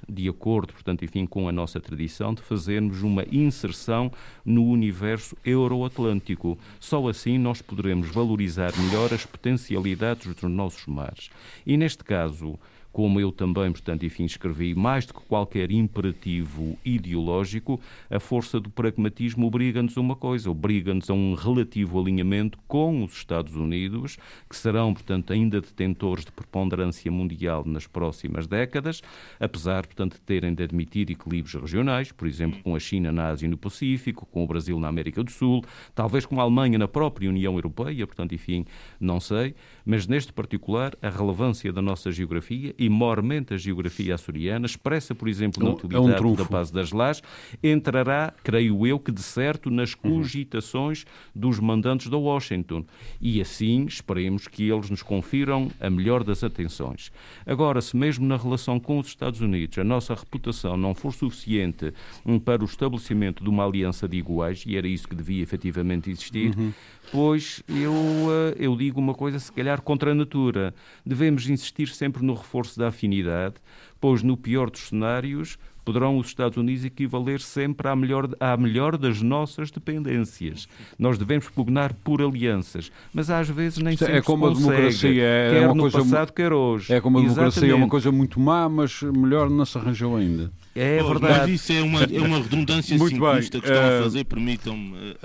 [0.08, 4.10] de acordo, portanto, enfim, com a nossa tradição de fazermos uma inserção
[4.44, 6.58] no universo euroatlântico.
[6.78, 11.30] Só assim nós poderemos valorizar melhor as potencialidades dos nossos mares.
[11.66, 12.58] E neste caso,
[12.92, 18.68] como eu também, portanto, enfim, escrevi, mais do que qualquer imperativo ideológico, a força do
[18.70, 24.16] pragmatismo obriga-nos a uma coisa, obriga-nos a um relativo alinhamento com os Estados Unidos,
[24.48, 29.02] que serão, portanto, ainda detentores de preponderância mundial nas próximas décadas,
[29.38, 33.46] apesar, portanto, de terem de admitir equilíbrios regionais, por exemplo, com a China na Ásia
[33.46, 36.88] e no Pacífico, com o Brasil na América do Sul, talvez com a Alemanha na
[36.88, 38.64] própria União Europeia, portanto, enfim,
[38.98, 39.54] não sei,
[39.90, 45.26] mas neste particular, a relevância da nossa geografia e mormente a geografia açoriana, expressa, por
[45.26, 47.24] exemplo, na utilidade é um da Paz das Lajes,
[47.60, 50.18] entrará, creio eu, que de certo nas uhum.
[50.18, 51.40] cogitações uhum.
[51.40, 52.84] dos mandantes da Washington.
[53.20, 57.10] E assim esperemos que eles nos confiram a melhor das atenções.
[57.44, 61.92] Agora, se mesmo na relação com os Estados Unidos a nossa reputação não for suficiente
[62.24, 66.08] hum, para o estabelecimento de uma aliança de iguais, e era isso que devia efetivamente
[66.08, 66.72] existir, uhum
[67.12, 70.74] pois eu, eh, eu digo uma coisa, se calhar, contra a natura.
[71.04, 73.56] Devemos insistir sempre no reforço da afinidade,
[74.00, 75.58] pois, no pior dos cenários,
[75.90, 80.68] poderão os Estados Unidos equivaler sempre à melhor, à melhor das nossas dependências.
[80.96, 84.70] Nós devemos pugnar por alianças, mas às vezes nem é sempre é como se consegue,
[84.70, 86.92] a democracia é, quer uma no coisa, passado, quer hoje.
[86.92, 87.72] É como a democracia, Exatamente.
[87.72, 90.52] é uma coisa muito má, mas melhor não se arranjou ainda.
[90.76, 91.40] É verdade.
[91.40, 93.60] Mas isso é uma, é uma redundância Muito simplista bem.
[93.60, 94.92] que estão uh, a eh, fazer, permitam-me.
[94.92, 95.16] Uh,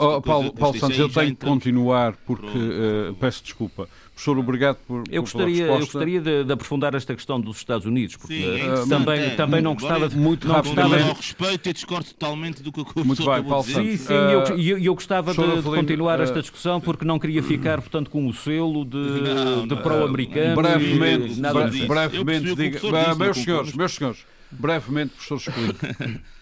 [0.00, 3.86] oh, Paulo, Paulo Santos, eu tenho que continuar porque uh, peço desculpa.
[4.16, 5.04] Professor, obrigado por.
[5.10, 8.88] Eu gostaria, eu gostaria de, de, aprofundar esta questão dos Estados Unidos, porque Sim, é
[8.88, 10.16] também, é, também não gostava de.
[10.16, 13.94] Muito não gostava ao respeito e discordo totalmente do que o Muito bem, Paulo Sim,
[13.98, 17.78] sim, uh, eu, eu gostava de, de, continuar uh, esta discussão porque não queria ficar,
[17.82, 20.56] portanto, com o selo de, de pró-americano.
[20.56, 22.80] Brevemente, brevemente, diga.
[23.18, 24.24] Meus senhores, meus senhores.
[24.50, 26.20] Brevemente, professor explique.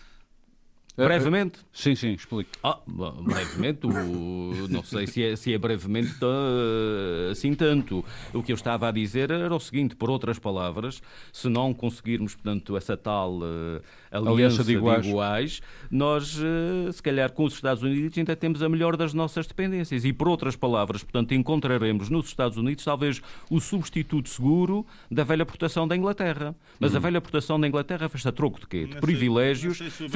[0.97, 1.59] Brevemente?
[1.73, 2.51] Sim, sim, explique.
[2.63, 8.05] Ah, brevemente, o, não sei se é, se é brevemente uh, assim tanto.
[8.33, 11.03] O que eu estava a dizer era o seguinte, por outras palavras,
[11.33, 13.83] se não conseguirmos, portanto, essa tal uh,
[14.19, 15.03] aliança, aliança de, iguais.
[15.03, 15.61] de, iguais.
[15.91, 20.05] nós, uh, se calhar, com os Estados Unidos ainda temos a melhor das nossas dependências.
[20.05, 25.45] E, por outras palavras, portanto, encontraremos nos Estados Unidos talvez o substituto seguro da velha
[25.45, 26.55] proteção da Inglaterra.
[26.79, 26.99] Mas uhum.
[26.99, 28.87] a velha proteção da Inglaterra fez-se a troco de quê?
[28.87, 30.09] De privilégios, fez-se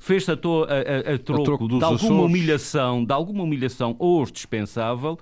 [0.00, 2.24] fez a, a, a, a, troco, a troco de alguma Açores.
[2.24, 5.18] humilhação, de alguma humilhação hoje dispensável, uh,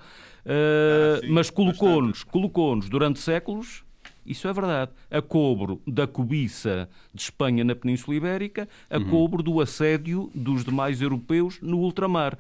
[0.47, 3.85] ah, mas colocou-nos colocou durante séculos
[4.27, 4.93] isso é verdade.
[5.11, 9.09] A cobro da cobiça de Espanha na Península Ibérica, a uhum.
[9.09, 12.39] cobro do assédio dos demais europeus no ultramar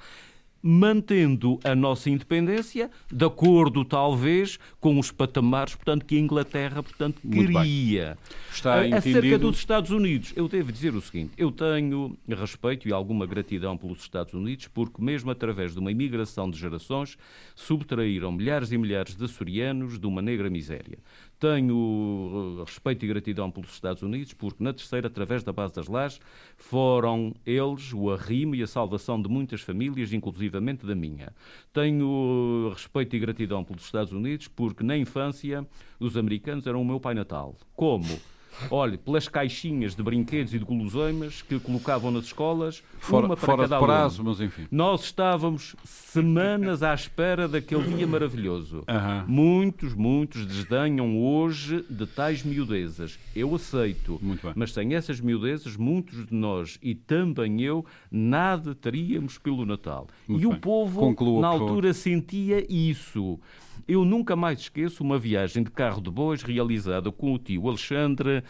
[0.67, 7.21] mantendo a nossa independência, de acordo talvez com os patamares, portanto, que a Inglaterra, portanto,
[7.21, 8.17] queria.
[8.51, 9.19] Está entendido.
[9.19, 13.77] Acerca dos Estados Unidos, eu devo dizer o seguinte, eu tenho respeito e alguma gratidão
[13.77, 17.19] pelos Estados Unidos, porque mesmo através de uma imigração de gerações,
[17.55, 20.97] subtraíram milhares e milhares de açorianos de uma negra miséria.
[21.39, 25.89] Tenho eh, respeito e gratidão pelos Estados Unidos, porque na terceira, através da base das
[25.89, 26.21] lajes,
[26.57, 31.33] foram eles o arrimo e a salvação de muitas famílias, inclusivamente da minha.
[31.73, 35.67] Tenho respeito e gratidão pelos Estados Unidos, porque na infância
[35.99, 37.57] os americanos eram o meu Pai Natal.
[37.75, 38.34] Como?
[38.71, 43.47] Olhe, pelas caixinhas de brinquedos e de guloseimas que colocavam nas escolas, fora, uma para
[43.47, 44.31] fora cada de prazo, aluno.
[44.31, 44.67] mas enfim.
[44.71, 48.85] Nós estávamos semanas à espera daquele dia maravilhoso.
[49.27, 53.19] Muitos, muitos desdenham hoje de tais miudezas.
[53.35, 54.21] Eu aceito.
[54.55, 60.07] Mas sem essas miudezas, muitos de nós, e também eu, nada teríamos pelo Natal.
[60.29, 60.57] Muito e bem.
[60.57, 63.39] o povo, Conclua, na altura, sentia isso.
[63.87, 68.44] Eu nunca mais esqueço uma viagem de carro de bois realizada com o tio Alexandre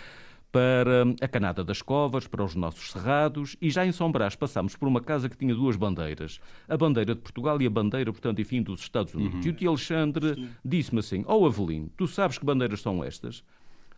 [0.55, 4.77] para a Canada das Covas, para os nossos cerrados, e já em São Brás passámos
[4.77, 6.41] por uma casa que tinha duas bandeiras.
[6.69, 9.35] A bandeira de Portugal e a bandeira, portanto, enfim, dos Estados Unidos.
[9.35, 9.47] Uhum.
[9.47, 13.43] E o tio Alexandre disse-me assim, ó oh, Avelino, tu sabes que bandeiras são estas?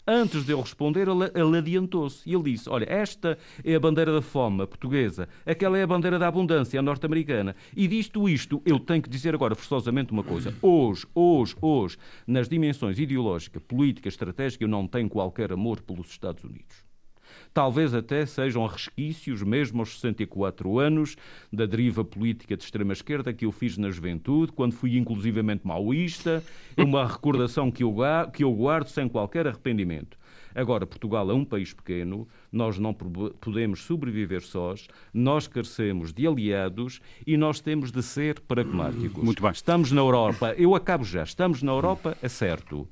[0.08, 4.22] Antes de eu responder, ele, adiantou-se e ele disse: Olha, esta é a bandeira da
[4.22, 7.56] fome portuguesa, aquela é a bandeira da abundância norte-americana.
[7.76, 10.54] E disto isto, eu tenho que dizer agora forçosamente uma coisa.
[10.62, 16.44] Hoje, hoje, hoje, nas dimensões ideológica, política, estratégica, eu não tenho qualquer amor pelos Estados
[16.44, 16.85] Unidos
[17.56, 21.16] talvez até sejam resquícios, mesmo aos 64 anos,
[21.50, 26.44] da deriva política de extrema-esquerda que eu fiz na juventude, quando fui inclusivamente maoísta,
[26.76, 27.96] uma recordação que eu,
[28.30, 30.18] que eu guardo sem qualquer arrependimento.
[30.54, 37.00] Agora, Portugal é um país pequeno, nós não podemos sobreviver sós, nós carecemos de aliados
[37.26, 39.24] e nós temos de ser pragmáticos.
[39.24, 39.50] Muito bem.
[39.50, 42.86] Estamos na Europa, eu acabo já, estamos na Europa, é certo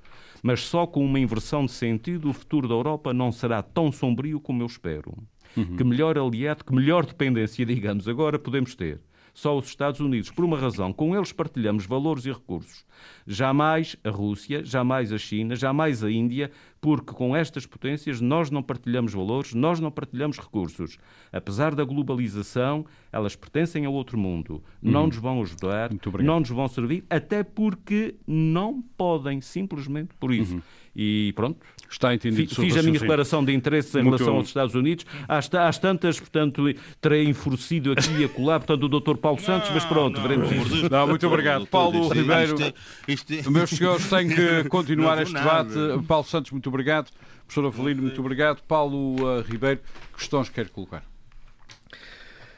[0.45, 4.39] mas só com uma inversão de sentido o futuro da Europa não será tão sombrio
[4.39, 5.17] como eu espero.
[5.57, 5.75] Uhum.
[5.75, 9.01] Que melhor aliado, que melhor dependência, digamos, agora podemos ter
[9.33, 10.93] só os Estados Unidos, por uma razão.
[10.93, 12.85] Com eles partilhamos valores e recursos.
[13.27, 16.51] Jamais a Rússia, jamais a China, jamais a Índia,
[16.85, 20.99] porque com estas potências nós não partilhamos valores, nós não partilhamos recursos.
[21.33, 24.63] Apesar da globalização, elas pertencem a outro mundo.
[24.83, 25.07] Não uhum.
[25.07, 25.91] nos vão ajudar,
[26.23, 30.57] não nos vão servir, até porque não podem, simplesmente por isso.
[30.57, 30.63] Uhum.
[30.95, 31.59] E pronto.
[31.91, 32.55] Está entendido.
[32.55, 35.07] Fiz a minha declaração de interesses em Muito relação aos Estados Unidos.
[35.29, 36.65] Às, às tantas, portanto,
[37.01, 39.17] terei enfurecido aqui e acolá, portanto, o Dr.
[39.17, 40.91] Paulo Santos, mas pronto, veremos isso.
[40.91, 41.67] Não, muito obrigado.
[41.67, 42.57] Paulo Ribeiro,
[43.51, 45.73] meus senhores, têm que continuar este debate.
[46.07, 47.11] Paulo Santos, muito obrigado.
[47.47, 48.63] Professor Avelino, muito obrigado.
[48.63, 49.81] Paulo uh, Ribeiro,
[50.17, 51.14] questões quer colocar?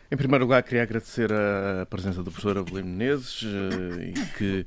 [0.08, 4.66] Em primeiro lugar, queria agradecer a presença do professor Avelino Menezes eh, e que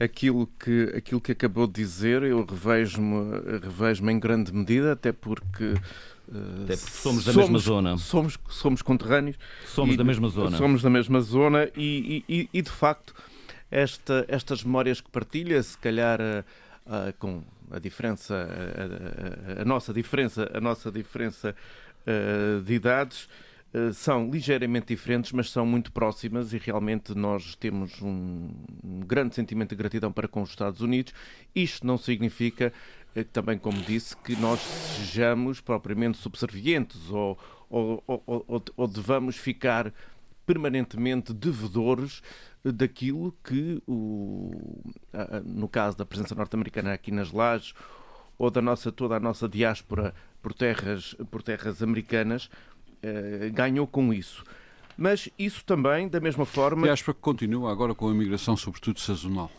[0.00, 5.74] aquilo que aquilo que acabou de dizer eu revejo-me revejo em grande medida, até porque
[5.74, 7.96] uh, até porque somos da somos, mesma zona.
[7.96, 9.36] Somos, somos conterrâneos.
[9.66, 10.56] Somos da mesma zona.
[10.56, 13.14] Somos da mesma zona e, e, e de facto
[13.70, 16.44] esta, estas memórias que partilha, se calhar uh,
[16.86, 21.54] uh, com a diferença, a, a, a, nossa diferença, a nossa diferença
[22.64, 23.51] de idades, eh,
[23.94, 28.50] são ligeiramente diferentes, mas são muito próximas e realmente nós temos um,
[28.84, 31.14] um grande sentimento de gratidão para com os Estados Unidos.
[31.54, 32.72] Isto não significa,
[33.14, 37.38] eh, também como disse, que nós sejamos propriamente subservientes ou,
[37.70, 39.92] ou, ou, ou, devamos ficar
[40.44, 42.22] permanentemente devedores
[42.62, 44.82] daquilo que, o,
[45.44, 47.72] no caso da presença norte-americana aqui nas lajes,
[48.38, 52.71] ou da nossa, toda a nossa diáspora por terras, por terras americanas, eh,
[53.52, 54.44] ganhou com isso.
[54.96, 56.86] Mas isso também, da mesma forma.
[56.86, 59.50] E acho que continua agora com a imigração, sobretudo sazonal.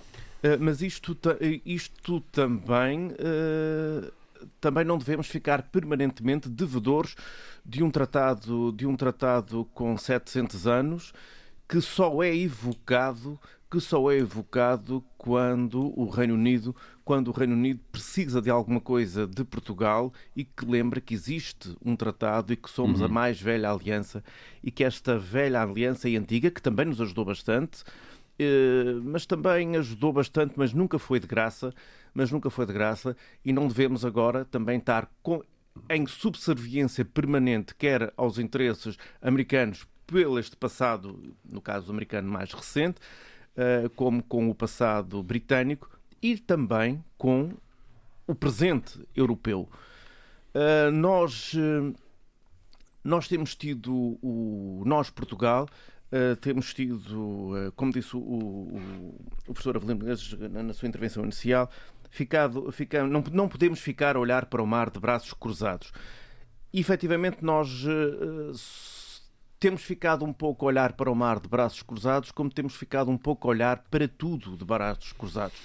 [0.43, 1.17] Uh, mas isto,
[1.65, 4.11] isto também uh,
[4.59, 7.15] também não devemos ficar permanentemente devedores
[7.65, 11.13] de um tratado, de um tratado com 700 anos
[11.67, 13.39] que só é evocado
[13.73, 18.79] que só é evocado quando o Reino Unido, quando o Reino Unido precisa de alguma
[18.79, 23.07] coisa de Portugal e que lembra que existe um tratado e que somos uhum.
[23.07, 24.23] a mais velha aliança
[24.63, 27.83] e que esta velha aliança e antiga, que também nos ajudou bastante,
[28.37, 31.73] eh, mas também ajudou bastante, mas nunca foi de graça,
[32.13, 35.41] mas nunca foi de graça e não devemos agora também estar com,
[35.89, 42.99] em subserviência permanente, quer aos interesses americanos pelo este passado, no caso americano mais recente,
[43.95, 45.89] como com o passado britânico
[46.21, 47.51] e também com
[48.25, 49.69] o presente europeu.
[50.55, 51.93] Uh, nós, uh,
[53.03, 55.67] nós temos tido, o, nós, Portugal,
[56.41, 59.15] temos tido, como disse o, o,
[59.47, 60.05] o professor Avelino
[60.63, 61.67] na sua intervenção inicial,
[62.07, 65.91] ficado, fica, não, não podemos ficar a olhar para o mar de braços cruzados.
[66.71, 67.83] E, efetivamente, nós
[69.63, 73.09] temos ficado um pouco a olhar para o mar de braços cruzados, como temos ficado
[73.09, 75.57] um pouco a olhar para tudo de braços cruzados.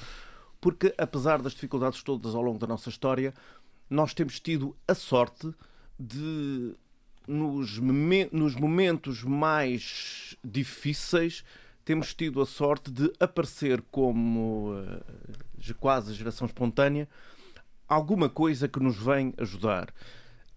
[0.60, 3.34] Porque, apesar das dificuldades todas ao longo da nossa história,
[3.90, 5.52] nós temos tido a sorte
[5.98, 6.76] de,
[7.26, 7.80] nos,
[8.30, 11.44] nos momentos mais difíceis,
[11.84, 17.08] temos tido a sorte de aparecer como uh, quase geração espontânea
[17.88, 19.92] alguma coisa que nos vem ajudar.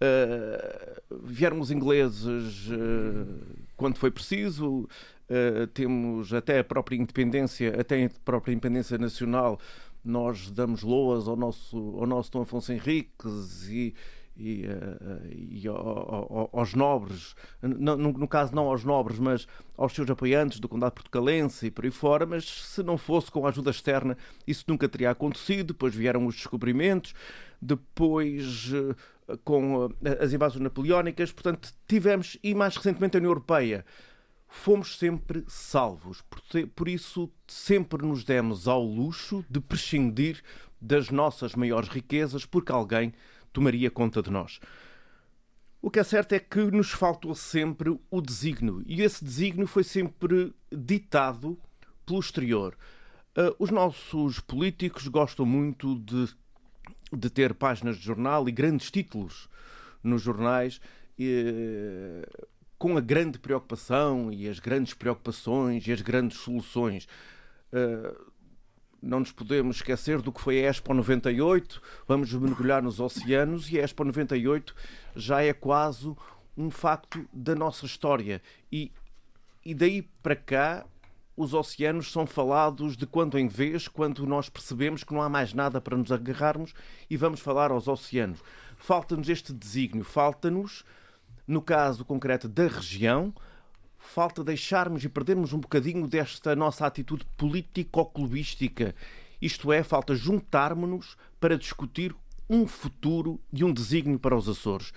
[0.02, 3.40] Uh, vieram os ingleses uh,
[3.76, 4.88] quando foi preciso,
[5.30, 9.60] uh, temos até a própria independência, até a própria independência nacional,
[10.04, 13.94] nós damos loas ao nosso, ao nosso Dom Afonso Henriques e,
[14.36, 14.64] e,
[15.30, 19.46] e aos nobres, no, no, caso não aos nobres, mas
[19.76, 23.46] aos seus apoiantes do Condado Portucalense e por aí fora, mas se não fosse com
[23.46, 25.68] a ajuda externa, isso nunca teria acontecido.
[25.68, 27.14] Depois vieram os descobrimentos,
[27.60, 28.72] depois
[29.44, 33.84] com eh, as invasões napoleónicas, portanto, tivemos, e mais recentemente a União Europeia,
[34.48, 36.22] fomos sempre salvos.
[36.74, 40.42] Por, isso, sempre nos demos ao luxo de prescindir
[40.80, 43.12] das nossas maiores riquezas, porque alguém
[43.52, 44.60] tomaria conta de nós.
[45.80, 49.82] O que é certo é que nos faltou sempre o desígnio, e esse desígnio foi
[49.82, 51.58] sempre ditado
[52.06, 52.76] pelo exterior.
[53.36, 56.28] Uh, os nossos políticos gostam muito de
[57.12, 59.48] de ter páginas de jornal e grandes títulos
[60.02, 60.80] nos jornais,
[61.18, 62.24] e,
[62.78, 67.06] com a grande preocupação e as grandes preocupações e as grandes soluções.
[67.72, 68.32] Uh,
[69.00, 73.78] não nos podemos esquecer do que foi a Expo 98, vamos mergulhar nos oceanos e
[73.78, 74.74] a Expo 98
[75.14, 76.12] já é quase
[76.56, 78.40] um facto da nossa história.
[78.70, 78.92] E,
[79.64, 80.84] e daí para cá
[81.42, 85.52] os oceanos são falados de quando em vez, quando nós percebemos que não há mais
[85.52, 86.72] nada para nos agarrarmos
[87.10, 88.40] e vamos falar aos oceanos.
[88.76, 90.84] Falta-nos este desígnio, falta-nos,
[91.46, 93.34] no caso concreto da região,
[93.98, 98.94] falta deixarmos e perdermos um bocadinho desta nossa atitude político-clubística.
[99.40, 102.14] Isto é, falta juntarmos-nos para discutir
[102.48, 104.92] um futuro e um desígnio para os Açores.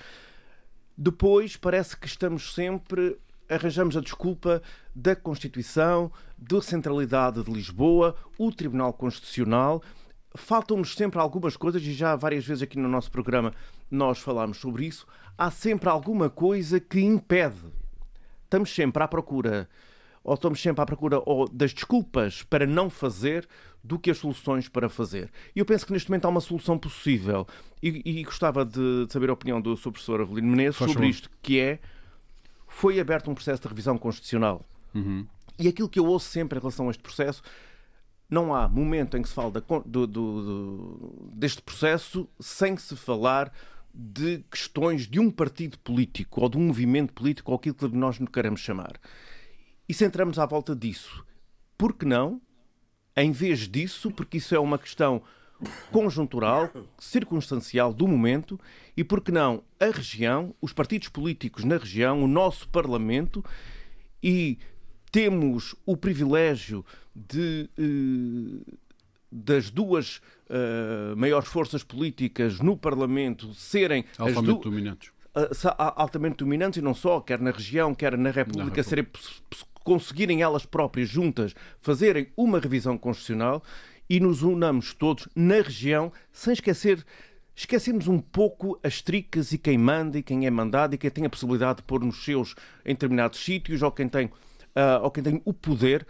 [0.98, 3.18] Depois parece que estamos sempre
[3.50, 4.62] arranjamos a desculpa
[4.96, 9.82] da Constituição, da centralidade de Lisboa, o Tribunal Constitucional.
[10.36, 13.54] Faltam-nos sempre algumas coisas, e já várias vezes aqui no nosso programa
[13.90, 15.06] nós falámos sobre isso.
[15.38, 17.74] Há sempre alguma coisa que impede.
[18.44, 19.70] Estamos sempre à procura,
[20.24, 23.48] ou estamos sempre à procura ou das desculpas para não fazer
[23.84, 25.32] do que as soluções para fazer.
[25.56, 27.48] E eu penso que neste momento há uma solução possível.
[27.82, 31.30] E, e gostava de saber a opinião do seu professor Avelino Menezes Faz sobre isto,
[31.42, 31.80] que é
[32.76, 34.66] foi aberto um processo de revisão constitucional.
[34.94, 35.26] Uhum.
[35.58, 37.42] E aquilo que eu ouço sempre em relação a este processo,
[38.30, 43.50] não há momento em que se fala do, do, do, deste processo sem se falar
[43.94, 48.20] de questões de um partido político ou de um movimento político ou aquilo que nós
[48.20, 49.00] nos queremos chamar.
[49.88, 51.26] E centramos à volta disso.
[51.78, 52.42] Por que não,
[53.16, 55.24] em vez disso, porque isso é uma questão
[55.92, 58.60] conjuntural, circunstancial do momento
[58.96, 63.44] e, por que não, a região, os partidos políticos na região, o nosso Parlamento
[64.22, 64.58] e
[65.12, 66.86] temos o privilégio
[67.16, 67.70] de.
[67.78, 68.76] Eh,
[69.36, 75.10] das duas uh, maiores forças políticas no Parlamento serem altamente dominantes.
[75.36, 78.84] Uh, altamente dominantes e não só, quer na região, quer na República, na República.
[78.84, 79.06] Serem,
[79.84, 83.62] conseguirem elas próprias juntas fazerem uma revisão constitucional
[84.10, 87.06] e nos unamos todos na região, sem esquecer
[87.56, 91.26] esquecemos um pouco as tricas e quem manda e quem é mandado e quem tem
[91.26, 92.54] a possibilidade de pôr nos seus
[92.86, 96.06] em determinados sítios ou quem tem, uh, ou quem tem o poder,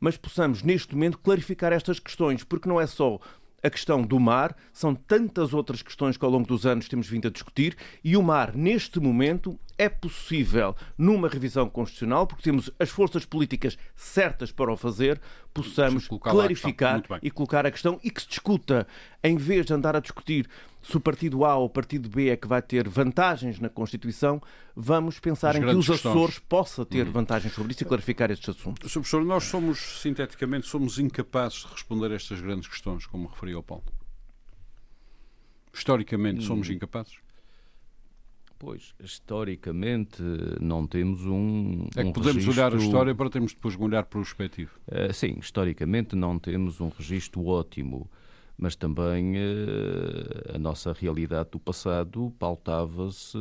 [0.00, 3.20] mas possamos neste momento clarificar estas questões, porque não é só
[3.62, 7.28] a questão do mar, são tantas outras questões que ao longo dos anos temos vindo
[7.28, 12.88] a discutir e o mar, neste momento, é possível, numa revisão constitucional, porque temos as
[12.88, 15.20] forças políticas certas para o fazer,
[15.52, 18.86] possamos clarificar e colocar a questão e que se discuta,
[19.22, 20.48] em vez de andar a discutir
[20.82, 24.40] se o partido A ou o partido B é que vai ter vantagens na Constituição,
[24.74, 27.10] vamos pensar As em que os Açores possa ter hum.
[27.10, 28.92] vantagens sobre isso e clarificar estes assuntos.
[28.92, 29.00] Sr.
[29.00, 33.62] Professor, nós somos, sinteticamente, somos incapazes de responder a estas grandes questões, como referiu o
[33.64, 33.84] Paulo.
[35.74, 36.46] Historicamente, hum.
[36.46, 37.25] somos incapazes?
[38.58, 40.22] Pois, historicamente
[40.60, 41.88] não temos um.
[41.94, 42.62] É que um podemos registro...
[42.62, 44.70] olhar a história para termos depois um olhar prospectivo.
[44.88, 48.10] Uh, sim, historicamente não temos um registro ótimo,
[48.56, 53.36] mas também uh, a nossa realidade do passado pautava-se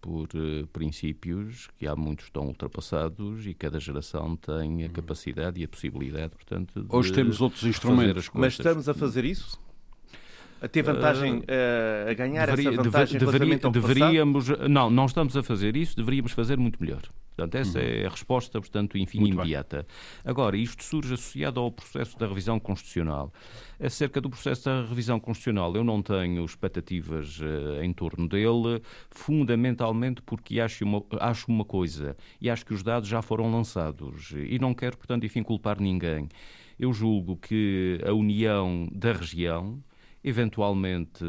[0.00, 4.92] por uh, princípios que há muitos estão ultrapassados e cada geração tem a hum.
[4.94, 6.82] capacidade e a possibilidade, portanto.
[6.82, 8.30] De Hoje temos outros instrumentos.
[8.32, 9.60] Mas estamos a fazer isso?
[10.62, 15.36] A ter vantagem, uh, a ganhar deveria, essa vantagem deve, deveria, deveríamos, Não, não estamos
[15.36, 17.02] a fazer isso, deveríamos fazer muito melhor.
[17.34, 17.84] Portanto, essa uhum.
[17.84, 19.78] é a resposta, portanto, enfim, muito imediata.
[19.78, 19.86] Bem.
[20.24, 23.32] Agora, isto surge associado ao processo da revisão constitucional.
[23.82, 30.22] Acerca do processo da revisão constitucional, eu não tenho expectativas uh, em torno dele, fundamentalmente
[30.22, 34.60] porque acho uma, acho uma coisa, e acho que os dados já foram lançados, e
[34.60, 36.28] não quero, portanto, enfim, culpar ninguém.
[36.78, 39.82] Eu julgo que a união da região,
[40.24, 41.24] eventualmente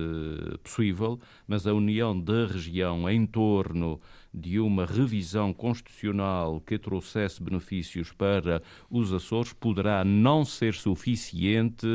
[0.64, 4.00] possível, mas a união da região em torno
[4.34, 11.86] de uma revisão constitucional que trouxesse benefícios para os Açores poderá não ser suficiente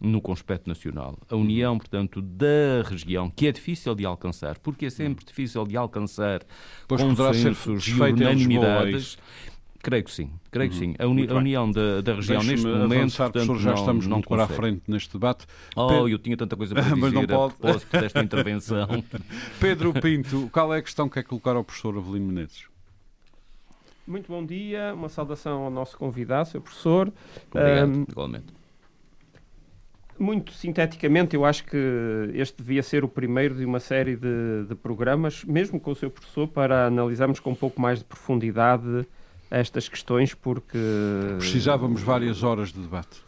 [0.00, 1.18] no conspecto nacional.
[1.28, 5.76] A união, portanto, da região, que é difícil de alcançar, porque é sempre difícil de
[5.76, 6.40] alcançar
[6.88, 9.18] pois consensos e unanimidades.
[9.84, 10.92] Creio que sim, creio que uhum.
[10.92, 10.94] sim.
[10.98, 13.00] A, uni a união da, da região neste momento.
[13.00, 15.44] Avançar, portanto, já não, estamos não muito para a frente neste debate.
[15.76, 16.08] Oh, Pedro...
[16.08, 17.52] eu tinha tanta coisa para dizer Mas não pode...
[17.52, 19.04] a propósito desta intervenção.
[19.60, 22.64] Pedro Pinto, qual é a questão que quer colocar ao professor Avelino Menezes?
[24.06, 26.62] Muito bom dia, uma saudação ao nosso convidado, Sr.
[26.62, 27.12] Professor.
[27.50, 28.46] Obrigado, um, igualmente.
[30.18, 31.76] Muito sinteticamente, eu acho que
[32.32, 36.08] este devia ser o primeiro de uma série de, de programas, mesmo com o Sr.
[36.08, 39.06] Professor, para analisarmos com um pouco mais de profundidade
[39.54, 40.78] estas questões porque.
[41.38, 43.22] Precisávamos várias horas de debate.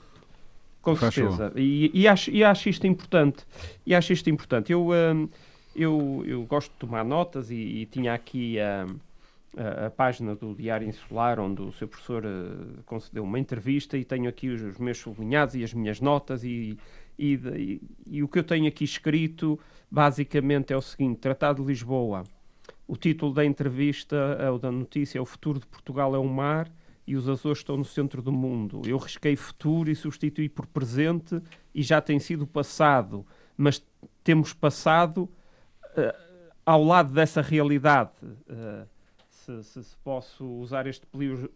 [0.83, 1.53] Com certeza.
[1.57, 3.45] E, e, acho, e acho isto importante.
[3.85, 4.72] E acho isto importante.
[4.72, 5.29] Eu, hum,
[5.74, 8.87] eu, eu gosto de tomar notas e, e tinha aqui a,
[9.57, 14.05] a, a, página do Diário Insular, onde o seu professor uh, concedeu uma entrevista, e
[14.05, 16.45] tenho aqui os, os meus sublinhados e as minhas notas.
[16.45, 16.79] E,
[17.18, 19.59] e, e o que eu tenho aqui escrito,
[19.91, 22.24] basicamente, é o seguinte: Tratado de Lisboa
[22.87, 24.16] o título da entrevista,
[24.51, 26.70] ou da notícia, é O Futuro de Portugal é o Mar
[27.07, 28.82] e os Açores estão no centro do mundo.
[28.84, 31.41] Eu risquei futuro e substituí por presente
[31.74, 33.24] e já tem sido passado,
[33.57, 33.84] mas
[34.24, 38.87] temos passado uh, ao lado dessa realidade, uh,
[39.28, 41.07] se, se, se, posso usar este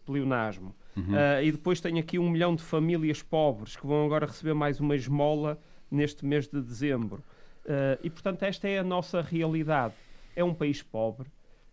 [0.05, 0.75] pleonasmo.
[0.97, 1.15] Uhum.
[1.15, 4.79] Uh, e depois tenho aqui um milhão de famílias pobres que vão agora receber mais
[4.79, 5.59] uma esmola
[5.91, 7.25] neste mês de dezembro.
[8.01, 9.95] e, portanto, esta é a nossa realidade
[10.41, 11.29] é um país pobre,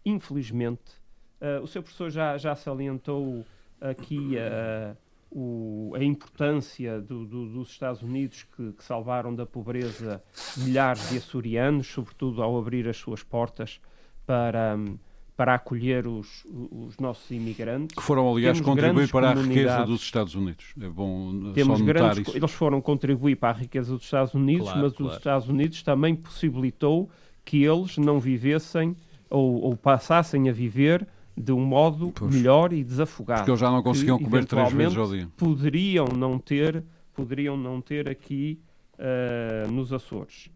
[0.06, 1.02] infelizmente.
[1.42, 3.46] Uh, o seu professor já, já salientou
[3.80, 4.98] aqui uh,
[5.32, 10.24] o, a importância do, do, dos Estados Unidos que, que, salvaram da pobreza
[10.58, 13.80] milhares de açorianos, sobretudo ao abrir as suas portas
[14.26, 14.98] para, um,
[15.36, 17.96] para acolher os, os nossos imigrantes.
[17.96, 20.74] Que foram, aliás, Temos contribuir para a riqueza dos Estados Unidos.
[20.82, 22.38] É bom Temos só grandes, isso.
[22.38, 25.12] Eles foram contribuir para a riqueza dos Estados Unidos, claro, mas claro.
[25.12, 27.10] os Estados Unidos também possibilitou
[27.48, 28.94] que eles não vivessem
[29.30, 32.36] ou, ou passassem a viver de um modo pois.
[32.36, 33.40] melhor e desafogado.
[33.40, 35.30] Porque eles já não conseguiam comer três vezes ao dia.
[35.38, 36.84] Poderiam não ter,
[37.14, 38.60] poderiam não ter aqui
[38.96, 40.50] uh, nos Açores.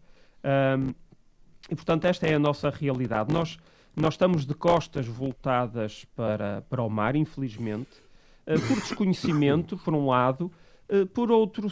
[1.70, 3.32] E, portanto, esta é a nossa realidade.
[3.32, 3.58] Nós,
[3.96, 8.02] nós estamos de costas voltadas para, para o mar, infelizmente,
[8.46, 10.52] uh, por desconhecimento, por um lado,
[10.90, 11.68] uh, por outro,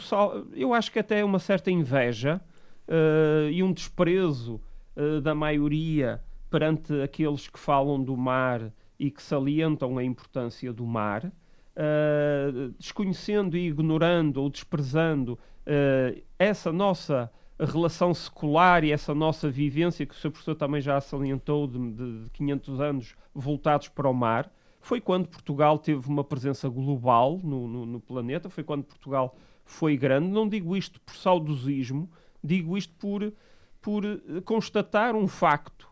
[0.55, 2.41] eu acho que até uma certa inveja
[3.53, 4.59] e um desprezo
[4.95, 10.85] eh, da maioria perante aqueles que falam do mar e que salientam a importância do
[10.85, 19.49] mar, uh, desconhecendo e ignorando ou desprezando uh, essa nossa relação secular e essa nossa
[19.49, 24.13] vivência, que o seu professor também já salientou, de, de 500 anos voltados para o
[24.13, 29.35] mar, foi quando Portugal teve uma presença global no, no, no planeta, foi quando Portugal
[29.63, 30.27] foi grande.
[30.27, 32.09] Não digo isto por saudosismo,
[32.43, 33.31] digo isto por
[33.81, 35.89] por eh, constatar um facto.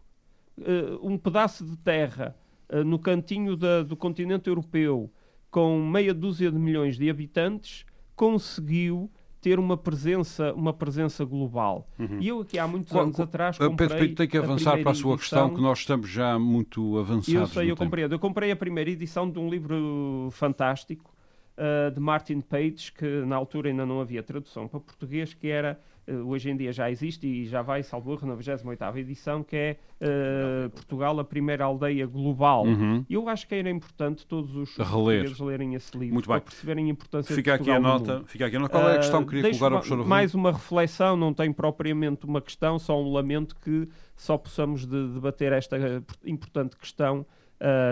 [0.58, 2.36] Uh, um pedaço de terra
[2.70, 5.10] uh, no cantinho da, do continente europeu,
[5.50, 9.10] com meia dúzia de milhões de habitantes, conseguiu
[9.42, 11.88] ter uma presença, uma presença global.
[11.98, 12.18] Uhum.
[12.20, 14.94] E eu aqui há muitos anos atrás comprei Pedro Pinto tem que avançar para a
[14.94, 17.34] sua edição, questão, que nós estamos já muito avançados.
[17.34, 18.14] Eu sei, eu compreendo.
[18.14, 21.16] Eu comprei a primeira edição de um livro fantástico
[21.58, 25.80] uh, de Martin Page, que na altura ainda não havia tradução para português, que era
[26.26, 30.70] hoje em dia já existe e já vai, salvo na 28ª edição, que é uh,
[30.70, 32.66] Portugal, a primeira aldeia global.
[32.66, 33.06] Uhum.
[33.10, 36.90] Eu acho que era importante todos os portugueses lerem esse livro Muito para perceberem a
[36.90, 38.72] importância fica de Portugal aqui a nota, Fica aqui a nota.
[38.72, 42.26] Qual é a questão que queria colocar ao professor Mais uma reflexão, não tem propriamente
[42.26, 45.78] uma questão, só um lamento que só possamos de, debater esta
[46.26, 47.26] importante questão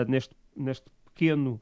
[0.08, 1.60] neste, neste pequeno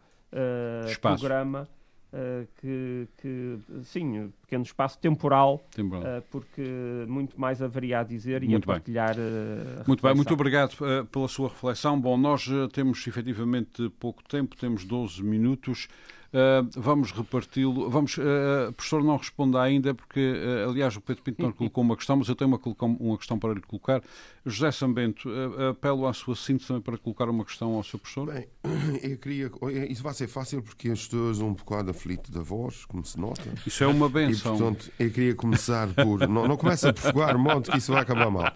[1.01, 1.69] programa
[2.17, 6.03] Uh, que, que, sim, pequeno espaço temporal, temporal.
[6.03, 6.63] Uh, porque
[7.09, 9.17] muito mais haveria a dizer e muito a partilhar.
[9.17, 10.77] Uh, muito bem, muito obrigado
[11.11, 12.01] pela sua reflexão.
[12.01, 15.89] Bom, nós temos efetivamente pouco tempo, temos 12 minutos.
[16.37, 17.89] Uh, vamos reparti-lo.
[17.89, 21.97] Vamos, uh, professor, não responda ainda, porque, uh, aliás, o Pedro Pinto não colocou uma
[21.97, 22.61] questão, mas eu tenho uma,
[23.01, 24.03] uma questão para lhe colocar.
[24.45, 28.27] José Sambento, uh, apelo à sua síntese também para colocar uma questão ao seu professor.
[28.33, 28.47] Bem,
[29.03, 29.51] eu queria.
[29.89, 33.43] Isso vai ser fácil porque as pessoas um bocado aflito da voz, como se nota.
[33.67, 34.36] Isso é uma benção.
[34.39, 36.29] E, portanto, eu queria começar por.
[36.29, 38.53] não, não começa por fogar modo que isso vai acabar mal.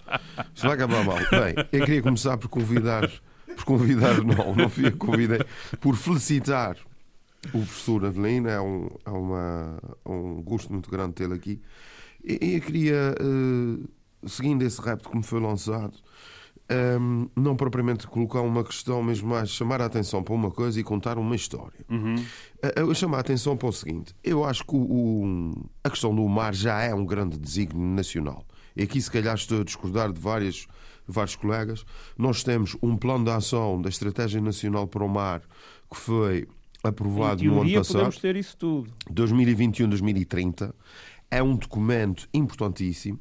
[0.55, 1.17] Isso vai acabar mal.
[1.17, 3.11] Bem, eu queria começar por convidar.
[3.47, 5.41] Por convidar, não, não fui convidei.
[5.81, 6.77] Por felicitar
[7.49, 11.61] o professor Avelino, é um, é uma, é um gosto muito grande tê-lo aqui.
[12.23, 15.95] E eu queria, uh, seguindo esse repto que me foi lançado,
[16.71, 20.85] um, não propriamente colocar uma questão, mas mais chamar a atenção para uma coisa e
[20.85, 21.85] contar uma história.
[21.89, 22.15] Uhum.
[22.15, 25.53] Uh, eu chamo a atenção para o seguinte: eu acho que o, o,
[25.83, 28.45] a questão do mar já é um grande desígnio nacional.
[28.77, 30.67] E aqui, se calhar, estou a discordar de várias,
[31.07, 31.85] vários colegas.
[32.17, 35.43] Nós temos um plano de ação da Estratégia Nacional para o Mar
[35.91, 36.47] que foi
[36.85, 37.95] aprovado no ano passado.
[37.95, 38.93] podemos ter isso tudo.
[39.13, 40.73] 2021-2030.
[41.31, 43.19] É um documento importantíssimo.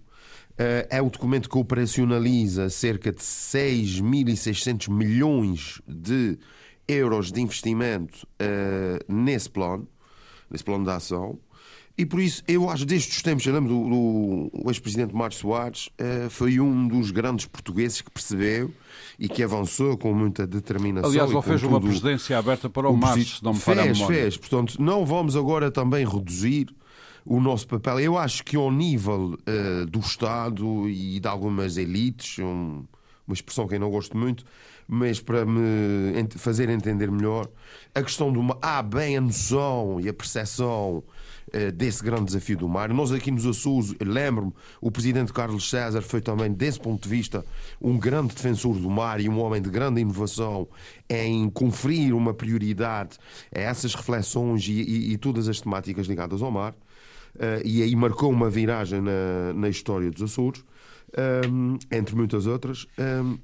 [0.60, 6.38] Eh, é um documento que operacionaliza cerca de 6.600 milhões de
[6.86, 9.88] euros de investimento uh, nesse plano,
[10.51, 11.39] nesse plano de ação.
[11.97, 15.88] E por isso, eu acho, desde os tempos, eu lembro do, do ex-presidente Mário Soares,
[15.88, 18.70] uh, foi um dos grandes portugueses que percebeu
[19.18, 21.10] e que avançou com muita determinação.
[21.10, 24.36] Aliás, ele fez uma presidência aberta para o, o se não me Fez, fez.
[24.36, 26.68] Portanto, não vamos agora também reduzir
[27.26, 27.99] o nosso papel.
[27.99, 32.84] Eu acho que ao nível uh, do Estado e de algumas elites, um,
[33.28, 34.43] uma expressão que eu não gosto muito,
[34.88, 37.47] mas para me fazer entender melhor,
[37.93, 38.57] a questão de uma.
[38.59, 41.03] Há bem a noção e a percepção
[41.51, 42.89] eh, desse grande desafio do mar.
[42.89, 47.43] Nós aqui nos Açores, lembro-me, o presidente Carlos César foi também, desse ponto de vista,
[47.82, 50.67] um grande defensor do mar e um homem de grande inovação
[51.09, 53.17] em conferir uma prioridade
[53.55, 56.76] a essas reflexões e, e, e todas as temáticas ligadas ao mar.
[57.40, 60.62] Uh, e aí marcou uma viragem na, na história dos Açores,
[61.50, 62.86] um, ehm, entre muitas outras.
[62.98, 63.38] Um, ehm,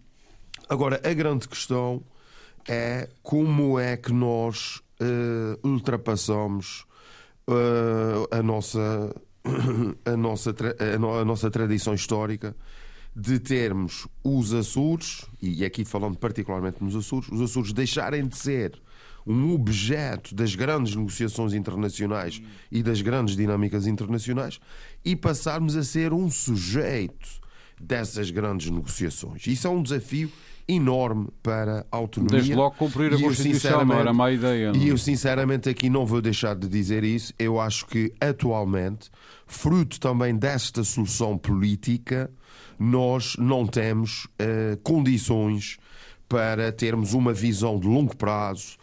[0.68, 2.04] agora, a grande questão
[2.68, 6.86] é como é que nós uh, ultrapassamos
[7.48, 9.16] uh, a nossa
[10.06, 10.56] a nossa,
[11.22, 12.56] a nossa tradição histórica
[13.16, 18.82] de termos os Açores, e aqui falando particularmente nos Açores, os Açores deixarem de ser
[19.26, 24.60] um objeto das grandes negociações internacionais e das grandes dinâmicas internacionais
[25.04, 27.44] e passarmos a ser um sujeito
[27.80, 29.48] dessas grandes negociações.
[29.48, 30.32] Isso é um desafio
[30.68, 32.38] enorme para a autonomia.
[32.38, 34.72] Desde logo cumprir a Constituição, não era má ideia.
[34.72, 34.82] Não?
[34.82, 37.34] E eu sinceramente aqui não vou deixar de dizer isso.
[37.38, 39.10] Eu acho que atualmente,
[39.46, 42.32] fruto também desta solução política,
[42.80, 45.78] nós não temos uh, condições
[46.28, 48.78] para termos uma visão de longo prazo,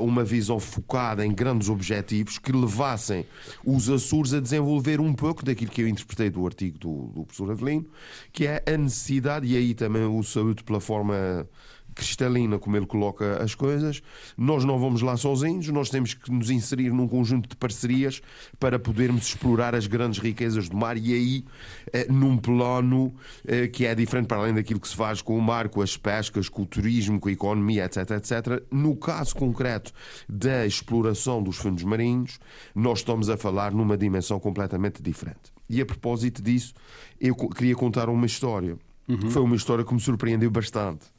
[0.00, 3.26] uma visão focada em grandes objetivos que levassem
[3.64, 7.50] os Açores a desenvolver um pouco daquilo que eu interpretei do artigo do, do professor
[7.50, 7.86] Avelino,
[8.32, 11.48] que é a necessidade, e aí também o saúde pela forma
[11.96, 14.02] cristalina como ele coloca as coisas.
[14.36, 18.20] Nós não vamos lá sozinhos, nós temos que nos inserir num conjunto de parcerias
[18.60, 21.44] para podermos explorar as grandes riquezas do mar e aí
[21.92, 23.14] eh, num plano
[23.46, 25.96] eh, que é diferente para além daquilo que se faz com o mar, com as
[25.96, 28.62] pescas, com o turismo, com a economia, etc, etc.
[28.70, 29.90] No caso concreto
[30.28, 32.38] da exploração dos fundos marinhos,
[32.74, 35.56] nós estamos a falar numa dimensão completamente diferente.
[35.68, 36.74] E a propósito disso,
[37.20, 38.76] eu queria contar uma história.
[39.08, 39.30] Uhum.
[39.30, 41.15] Foi uma história que me surpreendeu bastante.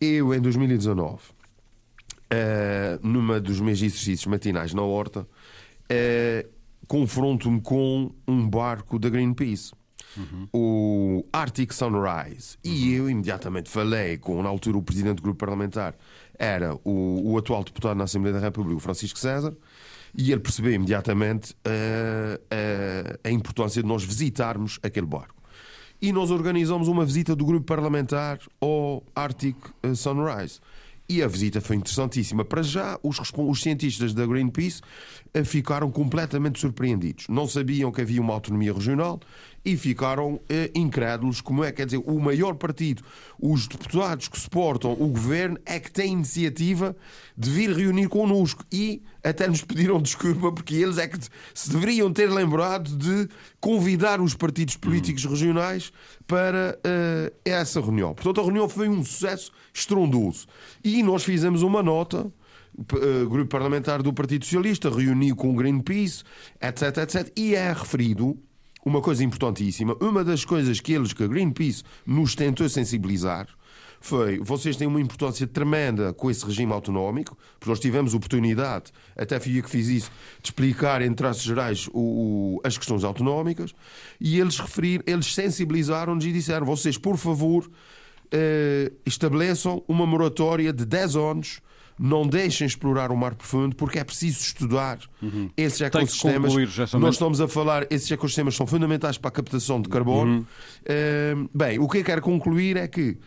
[0.00, 1.18] Eu, em 2019, uh,
[2.30, 6.48] eh, numa dos meus exercícios matinais na Horta, uh,
[6.86, 9.72] confronto-me com um barco da Greenpeace.
[10.16, 10.48] Uhum.
[10.52, 12.56] O Arctic Sunrise.
[12.64, 12.72] Uhum.
[12.72, 15.94] E eu imediatamente falei com, na altura, o presidente do grupo parlamentar,
[16.38, 19.54] era o, o atual deputado na Assembleia da República, o Francisco César,
[20.16, 25.34] E ele percebeu imediatamente uh, uh, a importância de nós visitarmos aquele barco.
[26.00, 29.56] E nós organizamos uma visita do grupo parlamentar ao Arctic
[29.94, 30.60] Sunrise.
[31.08, 32.44] E a visita foi interessantíssima.
[32.44, 34.82] Para já, os, os cientistas da Greenpeace
[35.32, 37.28] eh, ficaram completamente surpreendidos.
[37.28, 39.20] Não sabiam que havia uma autonomia regional
[39.66, 41.40] e ficaram eh, incrédulos.
[41.40, 41.72] Como é?
[41.72, 43.02] Quer dizer, o maior partido,
[43.36, 46.94] os deputados que suportam o governo, é que têm iniciativa
[47.36, 48.64] de vir reunir connosco.
[48.70, 51.18] E até nos pediram desculpa porque eles é que
[51.52, 55.32] se deveriam ter lembrado de convidar os partidos políticos uhum.
[55.32, 55.92] regionais
[56.28, 58.14] para uh, essa reunião.
[58.14, 60.46] Portanto, a reunião foi um sucesso estrondoso.
[60.84, 62.32] E nós fizemos uma nota
[62.78, 66.22] uh, grupo parlamentar do Partido Socialista reuniu com o Greenpeace,
[66.60, 68.38] etc, etc, e é referido
[68.86, 69.96] uma coisa importantíssima.
[70.00, 73.48] Uma das coisas que eles, que a Greenpeace, nos tentou sensibilizar
[74.00, 79.40] foi: vocês têm uma importância tremenda com esse regime autonómico, porque nós tivemos oportunidade, até
[79.40, 80.10] fui eu que fiz isso,
[80.40, 83.74] de explicar em traços gerais o, o, as questões autonómicas,
[84.20, 87.68] e eles referir, eles sensibilizaram-nos e disseram: vocês, por favor,
[88.30, 91.60] eh, estabeleçam uma moratória de 10 anos
[91.98, 95.50] não deixem explorar o mar profundo porque é preciso estudar uhum.
[95.56, 96.52] esses ecossistemas.
[96.52, 96.68] Concluir,
[96.98, 100.32] Nós estamos a falar, esses ecossistemas são fundamentais para a captação de carbono.
[100.32, 101.44] Uhum.
[101.44, 103.18] Uh, bem, o que eu quero concluir é que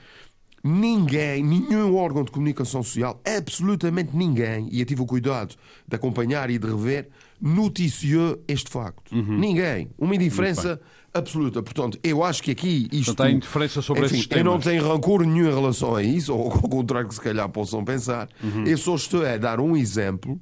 [0.63, 5.55] ninguém, nenhum órgão de comunicação social, absolutamente ninguém, e eu tive o cuidado
[5.87, 7.09] de acompanhar e de rever,
[7.41, 9.13] noticiou este facto.
[9.13, 9.37] Uhum.
[9.37, 9.89] Ninguém.
[9.97, 10.79] Uma indiferença
[11.13, 11.61] absoluta.
[11.61, 13.07] Portanto, eu acho que aqui isto.
[13.07, 14.45] Portanto, há indiferença sobre enfim, esses temas.
[14.45, 17.47] Eu não tenho rancor nenhum em relação a isso, ou ao contrário que se calhar
[17.49, 18.29] possam pensar.
[18.43, 18.65] Uhum.
[18.65, 20.39] Eu só estou a dar um exemplo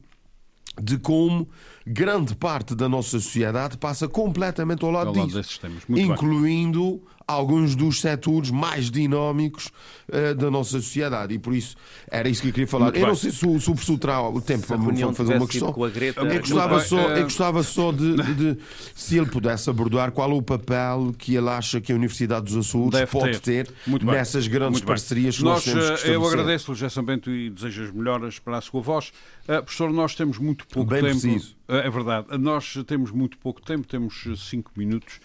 [0.81, 1.47] de como
[1.85, 5.59] grande parte da nossa sociedade passa completamente ao lado, ao lado disso,
[5.89, 7.01] incluindo bem.
[7.27, 9.67] Alguns dos setores mais dinâmicos
[10.07, 11.33] uh, da nossa sociedade.
[11.33, 11.75] E por isso
[12.09, 12.85] era isso que eu queria falar.
[12.85, 13.09] Muito eu bem.
[13.09, 14.77] não sei se o, professor terá o tempo para
[15.13, 15.73] fazer uma questão.
[15.93, 18.57] Greta, eu, gostava só, eu gostava só de, de,
[18.95, 22.67] se ele pudesse abordar qual é o papel que ele acha que a Universidade dos
[22.67, 26.25] Açores Deve pode ter, ter nessas grandes parcerias que nós, nós temos que eh, Eu
[26.25, 29.11] agradeço, José Bento, e desejo as melhoras para a sua voz.
[29.43, 31.19] Uh, professor, nós temos muito pouco Bem tempo.
[31.19, 31.57] Preciso.
[31.67, 32.37] É verdade.
[32.37, 35.19] Nós temos muito pouco tempo, temos cinco minutos.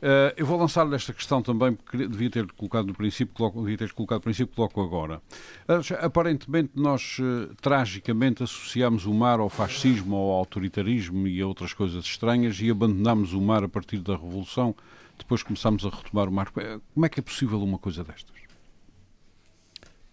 [0.00, 3.76] Uh, eu vou lançar-lhe esta questão também, porque devia ter colocado no princípio, coloco, devia
[3.76, 5.20] ter colocado no princípio, coloco agora.
[5.68, 11.74] Uh, aparentemente, nós uh, tragicamente associamos o mar ao fascismo, ao autoritarismo e a outras
[11.74, 14.74] coisas estranhas e abandonamos o mar a partir da Revolução.
[15.18, 16.50] Depois começámos a retomar o mar.
[16.50, 18.40] Como é que é possível uma coisa destas?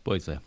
[0.04, 0.40] Pois é.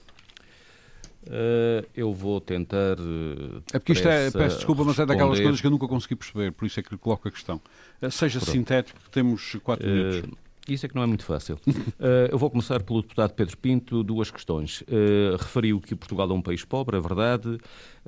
[1.23, 2.99] Uh, eu vou tentar.
[2.99, 6.17] Uh, é porque isto é, peço desculpa, mas é daquelas coisas que eu nunca consegui
[6.17, 7.61] perceber, por isso é que lhe coloco a questão.
[8.01, 8.53] Uh, seja Pronto.
[8.53, 10.31] sintético, temos quatro minutos.
[10.69, 11.59] Isso é que não é muito fácil.
[12.31, 14.85] Eu vou começar pelo deputado Pedro Pinto, duas questões.
[15.39, 17.59] Referiu que Portugal é um país pobre, é verdade.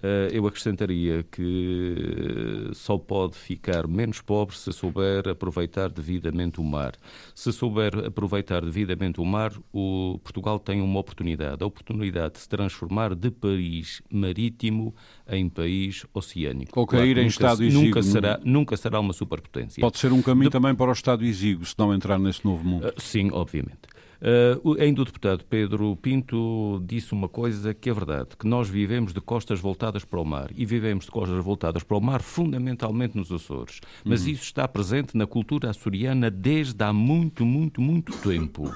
[0.02, 6.94] Uh, eu acrescentaria que só pode ficar menos pobre se souber aproveitar devidamente o mar.
[7.34, 12.48] Se souber aproveitar devidamente o mar, o Portugal tem uma oportunidade, a oportunidade de se
[12.48, 14.92] transformar de país marítimo
[15.28, 16.80] em país oceânico.
[16.80, 17.84] Ou cair claro, em nunca, Estado exíguo.
[17.84, 19.80] Nunca será, nunca será uma superpotência.
[19.80, 20.52] Pode ser um caminho de...
[20.52, 22.88] também para o Estado exíguo, se não entrar nesse novo mundo.
[22.88, 23.91] Uh, sim, obviamente.
[24.22, 29.12] Uh, ainda o deputado Pedro Pinto disse uma coisa que é verdade, que nós vivemos
[29.12, 33.16] de costas voltadas para o mar e vivemos de costas voltadas para o mar fundamentalmente
[33.16, 33.80] nos Açores.
[34.04, 34.30] Mas uhum.
[34.30, 38.72] isso está presente na cultura açoriana desde há muito, muito, muito tempo.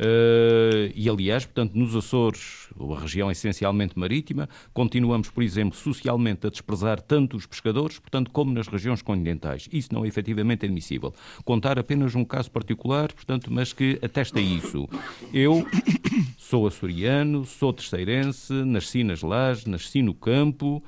[0.00, 6.50] Uh, e, aliás, portanto, nos Açores, a região essencialmente marítima, continuamos, por exemplo, socialmente a
[6.50, 9.68] desprezar tanto os pescadores, portanto, como nas regiões continentais.
[9.70, 11.14] Isso não é efetivamente admissível.
[11.44, 14.79] Contar apenas um caso particular, portanto, mas que atesta isso.
[15.32, 15.66] Eu
[16.38, 20.82] sou açoriano, sou terceirense, nasci nas lajes, nasci no campo,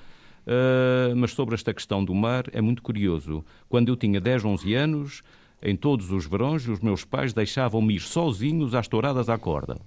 [0.44, 3.44] Uh, mas sobre esta questão do mar é muito curioso.
[3.68, 5.22] Quando eu tinha 10, 11 anos,
[5.62, 9.80] em todos os verões, os meus pais deixavam-me ir sozinhos às touradas à corda.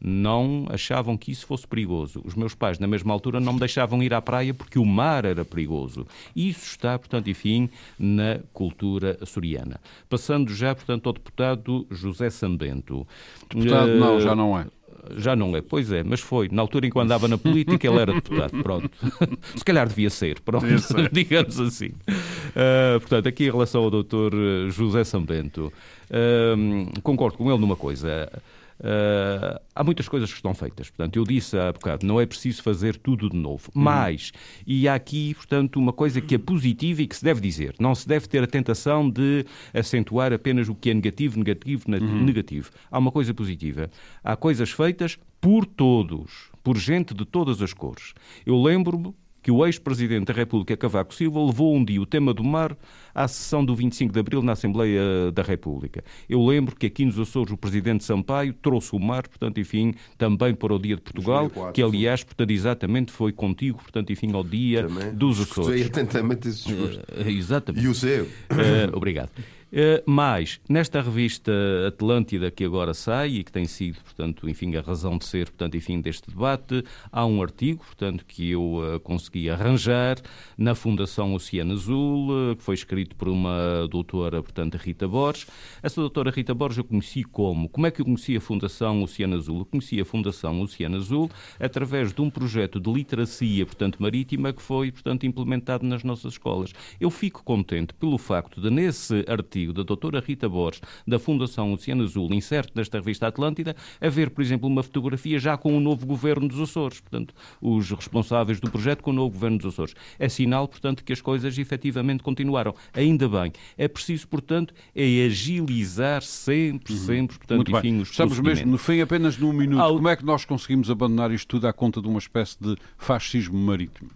[0.00, 2.22] Não achavam que isso fosse perigoso.
[2.24, 5.24] Os meus pais, na mesma altura, não me deixavam ir à praia porque o mar
[5.24, 6.06] era perigoso.
[6.34, 7.68] Isso está, portanto, enfim,
[7.98, 9.80] na cultura açoriana.
[10.08, 13.06] Passando já, portanto, ao deputado José Sambento.
[13.48, 13.98] Deputado, uh...
[13.98, 14.66] não, já não é
[15.14, 15.62] já não é.
[15.62, 16.48] Pois é, mas foi.
[16.50, 18.62] Na altura em que andava na política, ele era deputado.
[18.62, 18.90] Pronto.
[19.54, 20.40] Se calhar devia ser.
[20.40, 20.66] Pronto.
[21.12, 21.88] Digamos assim.
[22.08, 24.32] Uh, portanto, aqui em relação ao doutor
[24.70, 25.72] José Sambento,
[26.10, 28.30] uh, concordo com ele numa coisa.
[28.78, 30.90] Uh, há muitas coisas que estão feitas.
[30.90, 33.70] Portanto, eu disse há bocado, não é preciso fazer tudo de novo.
[33.74, 33.82] Uhum.
[33.82, 34.32] Mas,
[34.66, 37.74] e há aqui, portanto, uma coisa que é positiva e que se deve dizer.
[37.78, 42.24] Não se deve ter a tentação de acentuar apenas o que é negativo, negativo, uhum.
[42.24, 42.70] negativo.
[42.90, 43.90] Há uma coisa positiva.
[44.22, 48.14] Há coisas feitas por todos, por gente de todas as cores.
[48.44, 49.14] Eu lembro-me
[49.46, 52.76] que o ex-presidente da República, Cavaco Silva, levou um dia o tema do mar
[53.14, 56.02] à sessão do 25 de Abril na Assembleia da República.
[56.28, 60.52] Eu lembro que aqui nos Açores o presidente Sampaio trouxe o mar, portanto, enfim, também
[60.52, 64.42] para o Dia de Portugal, 2004, que aliás, portanto, exatamente foi contigo, portanto, enfim, ao
[64.42, 65.14] Dia também.
[65.14, 65.86] dos Açores.
[65.86, 66.98] atentamente esse discurso.
[66.98, 67.84] Uh, exatamente.
[67.84, 68.24] E o seu.
[68.24, 69.30] Uh, obrigado.
[69.72, 71.52] Eh, mas, nesta revista
[71.88, 75.76] Atlântida que agora sai e que tem sido, portanto, enfim, a razão de ser, portanto,
[75.76, 80.18] enfim, deste debate, há um artigo, portanto, que eu uh, consegui arranjar
[80.56, 85.46] na Fundação Oceano Azul, uh, que foi escrito por uma doutora, portanto, Rita Borges.
[85.82, 87.68] Essa doutora Rita Borges eu conheci como?
[87.68, 89.58] Como é que eu conheci a Fundação Oceano Azul?
[89.58, 94.62] Eu conheci a Fundação Oceano Azul através de um projeto de literacia, portanto, marítima, que
[94.62, 96.72] foi, portanto, implementado nas nossas escolas.
[97.00, 101.72] Eu fico contente pelo facto de, nesse artigo, artigo da doutora Rita Borges, da Fundação
[101.72, 106.06] Oceano Azul, incerto nesta revista Atlântida, haver, por exemplo, uma fotografia já com o novo
[106.06, 109.94] governo dos Açores, portanto, os responsáveis do projeto com o novo governo dos Açores.
[110.18, 112.74] É sinal, portanto, que as coisas efetivamente continuaram.
[112.92, 113.52] Ainda bem.
[113.78, 116.98] É preciso, portanto, é agilizar sempre, uhum.
[116.98, 118.02] sempre, portanto, Muito enfim, bem.
[118.02, 119.80] os Estamos mesmo no fim, apenas num minuto.
[119.80, 119.94] Ao...
[119.94, 123.58] Como é que nós conseguimos abandonar isto tudo à conta de uma espécie de fascismo
[123.58, 124.10] marítimo?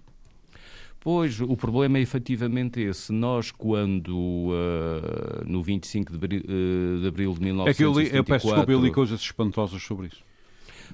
[1.00, 3.10] Pois, o problema é efetivamente esse.
[3.10, 7.70] Nós, quando, uh, no 25 de abril, uh, de abril de 1974...
[7.70, 10.22] É que eu, li, eu peço desculpa, eu li coisas espantosas sobre isso.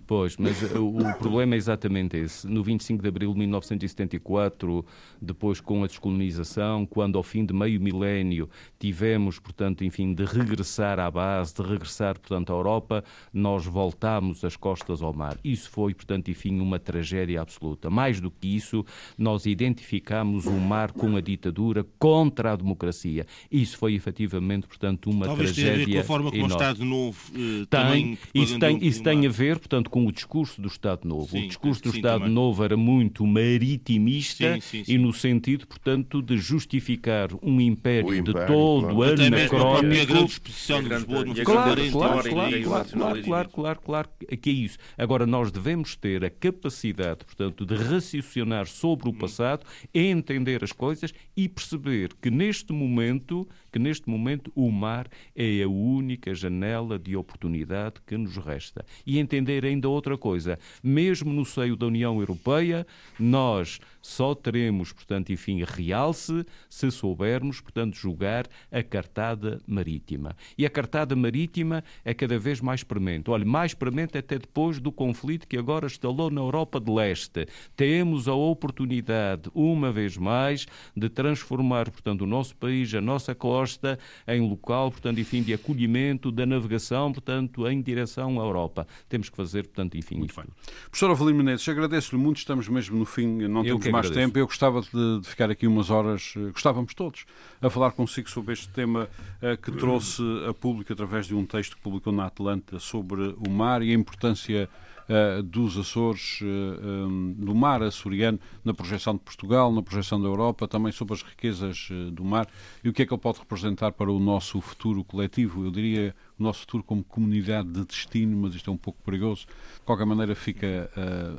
[0.06, 2.46] Pois, mas o, o problema é exatamente esse.
[2.46, 4.84] No 25 de abril de 1974,
[5.20, 10.98] depois com a descolonização, quando ao fim de meio milénio tivemos, portanto, enfim, de regressar
[10.98, 15.36] à base, de regressar, portanto, à Europa, nós voltámos as costas ao mar.
[15.44, 17.90] Isso foi, portanto, enfim, uma tragédia absoluta.
[17.90, 18.84] Mais do que isso,
[19.16, 23.26] nós identificámos o mar com a ditadura contra a democracia.
[23.50, 25.76] Isso foi efetivamente, portanto, uma Talvez tragédia.
[25.76, 26.54] Talvez tenha a ver com a forma como enorme.
[26.54, 30.60] o Estado Novo eh, tem, isso tem, isso tem a ver, portanto, com o discurso
[30.60, 31.28] do Estado Novo.
[31.28, 32.34] Sim, o discurso do sim, Estado também.
[32.34, 38.46] Novo era muito maritimista sim, e no sentido, portanto, de justificar um império, império de
[38.46, 39.22] todo claro.
[39.22, 40.02] anacrónico.
[40.02, 44.08] a grande exposição de Lisboa no claro, claro, claro, claro, claro, claro, claro,
[44.40, 44.78] que é isso.
[44.96, 49.18] Agora, nós devemos ter a capacidade, portanto, de raciocinar sobre o hum.
[49.18, 55.62] passado, entender as coisas e perceber que neste momento que neste momento o mar é
[55.62, 58.86] a única janela de oportunidade que nos resta.
[59.04, 62.86] E entender ainda outra coisa, mesmo no seio da União Europeia,
[63.20, 70.34] nós só teremos, portanto, enfim, realce se soubermos, portanto, jogar a cartada marítima.
[70.56, 73.30] E a cartada marítima é cada vez mais premente.
[73.30, 77.46] Olha, mais premente até depois do conflito que agora instalou na Europa de Leste.
[77.76, 80.66] Temos a oportunidade, uma vez mais,
[80.96, 83.98] de transformar, portanto, o nosso país, a nossa costa, costa
[84.28, 88.86] em local, portanto, enfim, de acolhimento da navegação, portanto, em direção à Europa.
[89.08, 90.40] Temos que fazer, portanto, enfim, muito isso.
[90.40, 90.50] Bem.
[90.88, 94.14] Professor Avelino Menezes, agradeço-lhe muito, estamos mesmo no fim, não Eu temos mais agradeço.
[94.14, 94.38] tempo.
[94.38, 97.26] Eu gostava de, de, ficar aqui umas horas, eh, gostávamos todos,
[97.60, 99.08] a falar consigo sobre este tema
[99.42, 103.50] uh, que trouxe a público através de um texto que publicou na Atlanta sobre o
[103.50, 104.68] mar e a importância
[105.08, 110.28] uh, dos Açores, eh, um, do mar açoriano, na projeção de Portugal, na projeção da
[110.28, 112.48] Europa, também sobre as riquezas do mar
[112.82, 115.64] e o que é que ele pode representar para o nosso futuro coletivo.
[115.64, 119.46] Eu diria o nosso futuro como comunidade de destino, mas isto é um pouco perigoso.
[119.74, 120.90] De qualquer maneira, fica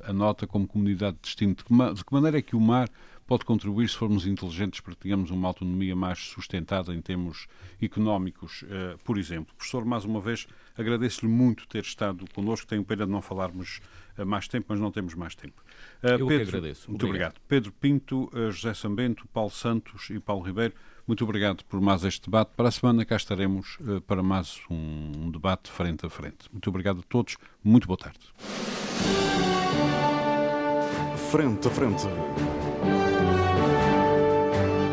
[0.06, 1.56] a nota como comunidade de destino.
[1.56, 2.90] De que, de que maneira é que o mar
[3.28, 7.48] pode contribuir se formos inteligentes para que tenhamos uma autonomia mais sustentada em termos
[7.82, 9.54] económicos, uh, por exemplo.
[9.56, 10.48] Professor, mais uma vez,
[10.78, 12.66] agradeço-lhe muito ter estado connosco.
[12.66, 13.82] Tenho pena de não falarmos
[14.18, 15.62] uh, mais tempo, mas não temos mais tempo.
[16.02, 16.90] Uh, Eu Pedro, agradeço.
[16.90, 17.32] Muito obrigado.
[17.32, 17.48] obrigado.
[17.48, 20.74] Pedro Pinto, José Sambento, Paulo Santos e Paulo Ribeiro,
[21.06, 22.52] muito obrigado por mais este debate.
[22.56, 26.50] Para a semana cá estaremos para mais um debate frente a frente.
[26.52, 27.38] Muito obrigado a todos.
[27.64, 28.20] Muito boa tarde.
[31.32, 32.57] Frente a frente.